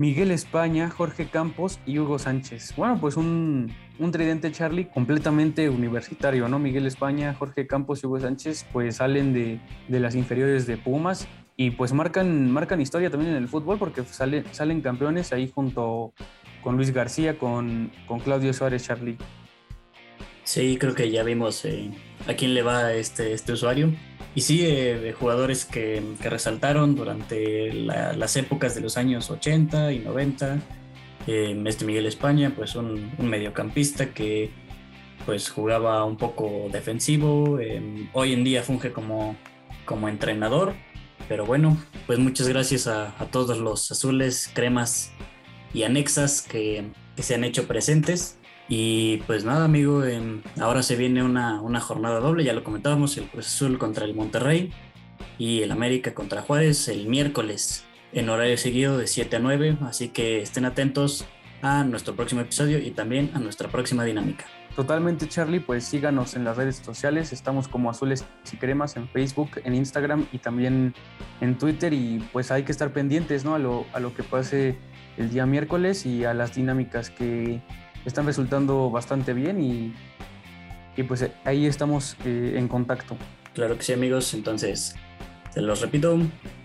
Miguel 0.03 0.33
España, 0.33 0.91
Jorge 0.91 1.29
Campos 1.29 1.79
y 1.87 2.01
Hugo 2.01 2.19
Sánchez. 2.19 2.75
Bueno, 2.77 2.99
pues 3.01 3.17
un, 3.17 3.73
un, 4.01 4.11
tridente 4.11 4.51
Charlie 4.51 4.87
completamente 4.87 5.71
universitario, 5.71 6.49
¿no? 6.49 6.59
Miguel 6.59 6.87
España, 6.87 7.37
Jorge 7.39 7.69
Campos 7.69 8.03
y 8.03 8.09
Hugo 8.09 8.19
Sánchez 8.19 8.67
pues 8.73 8.97
salen 8.97 9.33
de, 9.33 9.61
de 9.87 10.01
las 10.01 10.17
inferiores 10.17 10.67
de 10.67 10.77
Pumas 10.77 11.29
y 11.57 11.71
pues 11.71 11.93
marcan, 11.93 12.51
marcan 12.51 12.81
historia 12.81 13.11
también 13.11 13.31
en 13.31 13.37
el 13.37 13.47
fútbol 13.47 13.79
porque 13.79 14.03
sale, 14.03 14.43
salen 14.51 14.81
campeones 14.81 15.33
ahí 15.33 15.49
junto 15.49 16.13
con 16.65 16.75
Luis 16.75 16.91
García, 16.91 17.39
con, 17.39 17.93
con 18.09 18.19
Claudio 18.19 18.53
Suárez 18.53 18.83
Charlie. 18.83 19.19
Sí, 20.43 20.79
creo 20.81 20.97
que 20.97 21.13
ya 21.13 21.23
vimos 21.23 21.65
eh, 21.65 21.93
a 22.27 22.35
quién 22.35 22.55
le 22.55 22.63
va 22.63 22.93
este, 22.93 23.35
este 23.35 23.53
usuario. 23.53 23.93
Y 24.35 24.41
sí, 24.41 24.65
eh, 24.65 24.99
de 24.99 25.13
jugadores 25.13 25.65
que, 25.65 26.03
que, 26.21 26.31
resaltaron 26.31 26.95
durante 26.95 27.73
la, 27.73 28.15
las 28.15 28.37
épocas 28.37 28.75
de 28.75 28.81
los 28.81 28.97
años 28.97 29.31
80 29.31 29.93
y 29.93 29.99
90. 29.99 30.59
Eh, 31.27 31.63
este 31.67 31.85
Miguel 31.85 32.07
España, 32.07 32.53
pues 32.57 32.75
un, 32.75 33.13
mediocampista 33.19 34.13
que 34.15 34.51
pues 35.27 35.51
jugaba 35.51 36.05
un 36.05 36.17
poco 36.17 36.69
defensivo. 36.73 37.59
Eh, 37.61 38.09
hoy 38.15 38.33
en 38.33 38.43
día 38.43 38.63
funge 38.63 38.93
como, 38.93 39.37
como 39.85 40.09
entrenador. 40.09 40.75
Pero 41.29 41.47
bueno, 41.47 41.77
pues 42.07 42.19
muchas 42.19 42.49
gracias 42.49 42.87
a, 42.87 43.15
a 43.21 43.27
todos 43.27 43.59
los 43.59 43.93
azules, 43.93 44.51
cremas 44.53 45.13
y 45.73 45.85
anexas 45.85 46.43
que, 46.43 46.91
que 47.17 47.23
se 47.23 47.35
han 47.35 47.45
hecho 47.45 47.69
presentes. 47.69 48.39
Y 48.75 49.19
pues 49.27 49.45
nada, 49.45 49.67
amigo, 49.67 50.03
eh, 50.03 50.41
ahora 50.59 50.83
se 50.83 50.97
viene 50.97 51.23
una, 51.23 51.61
una, 51.61 51.79
jornada 51.79 52.21
doble, 52.21 52.43
ya 52.43 52.55
lo 52.55 52.65
comentábamos, 52.65 53.19
el 53.19 53.27
Cruz 53.27 53.47
Azul 53.49 53.77
contra 53.77 54.07
el 54.07 54.15
Monterrey 54.15 54.73
y 55.37 55.61
el 55.61 55.73
América 55.73 56.15
contra 56.15 56.41
Juárez 56.41 56.89
el 56.89 57.07
miércoles 57.07 57.85
en 58.15 58.31
horario 58.31 58.57
seguido 58.57 58.97
de 58.97 59.09
7 59.09 59.37
a 59.37 59.39
9, 59.41 59.77
así 59.83 60.09
que 60.09 60.41
estén 60.41 60.65
atentos 60.65 61.27
a 61.61 61.85
nuestro 61.85 62.17
próximo 62.17 62.41
episodio 62.41 62.79
y 62.79 62.93
también 62.93 63.31
a 63.35 63.41
nuestra 63.41 63.69
próxima 63.69 64.05
dinámica. 64.05 64.47
Totalmente, 64.75 65.29
Charlie, 65.29 65.61
pues 65.61 65.85
síganos 65.85 66.35
en 66.35 66.45
las 66.45 66.57
redes 66.57 66.77
sociales, 66.77 67.35
estamos 67.35 67.69
como 67.69 67.91
Azules 67.91 68.25
y 68.51 68.57
Cremas 68.57 68.97
en 68.97 69.07
Facebook, 69.07 69.51
en 69.65 69.75
Instagram 69.75 70.25
y 70.33 70.39
también 70.39 70.95
en 71.43 71.59
Twitter 71.59 71.93
y 71.93 72.27
pues 72.33 72.51
hay 72.51 72.63
que 72.63 72.73
estar 72.73 72.91
pendientes 72.91 73.45
¿no? 73.45 73.55
a, 73.55 73.59
lo, 73.59 73.85
a 73.93 74.01
lo 74.01 74.15
que 74.15 74.23
pase 74.23 74.79
el 75.19 75.29
día 75.29 75.45
miércoles 75.45 76.07
y 76.07 76.25
a 76.25 76.33
las 76.33 76.55
dinámicas 76.55 77.11
que 77.11 77.61
están 78.05 78.27
resultando 78.27 78.91
bastante 78.91 79.33
bien 79.33 79.63
y, 79.63 79.95
y 80.97 81.03
pues 81.03 81.29
ahí 81.45 81.67
estamos 81.67 82.17
eh, 82.25 82.55
en 82.57 82.69
contacto. 82.69 83.17
Claro 83.55 83.77
que 83.77 83.85
sí 83.85 83.93
amigos, 83.93 84.35
entonces 84.35 84.95
se 85.53 85.61
los 85.61 85.81
repito, 85.83 86.19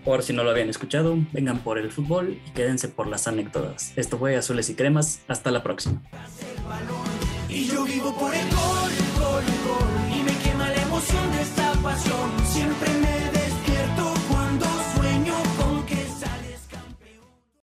por 0.06 0.24
si 0.24 0.32
no 0.34 0.44
lo 0.44 0.52
habían 0.52 0.70
escuchado, 0.70 1.18
vengan 1.34 1.60
por 1.60 1.78
el 1.78 1.92
fútbol 1.92 2.40
y 2.46 2.52
quédense 2.52 2.88
por 2.88 3.08
las 3.08 3.28
anécdotas. 3.28 3.92
Esto 3.98 4.18
fue 4.18 4.38
Azules 4.38 4.70
y 4.70 4.76
Cremas, 4.76 5.22
hasta 5.28 5.52
la 5.52 5.62
próxima. 5.64 6.02
Y 7.50 7.66
yo 7.66 7.84
vivo 7.84 8.16
por 8.18 8.34
el 8.34 8.50
gol, 8.50 8.92
gol, 9.20 9.44
gol, 9.44 10.18
y 10.18 10.24
me 10.24 10.38
quema 10.44 10.70
la 10.70 10.82
emoción 10.82 11.32
de 11.32 11.48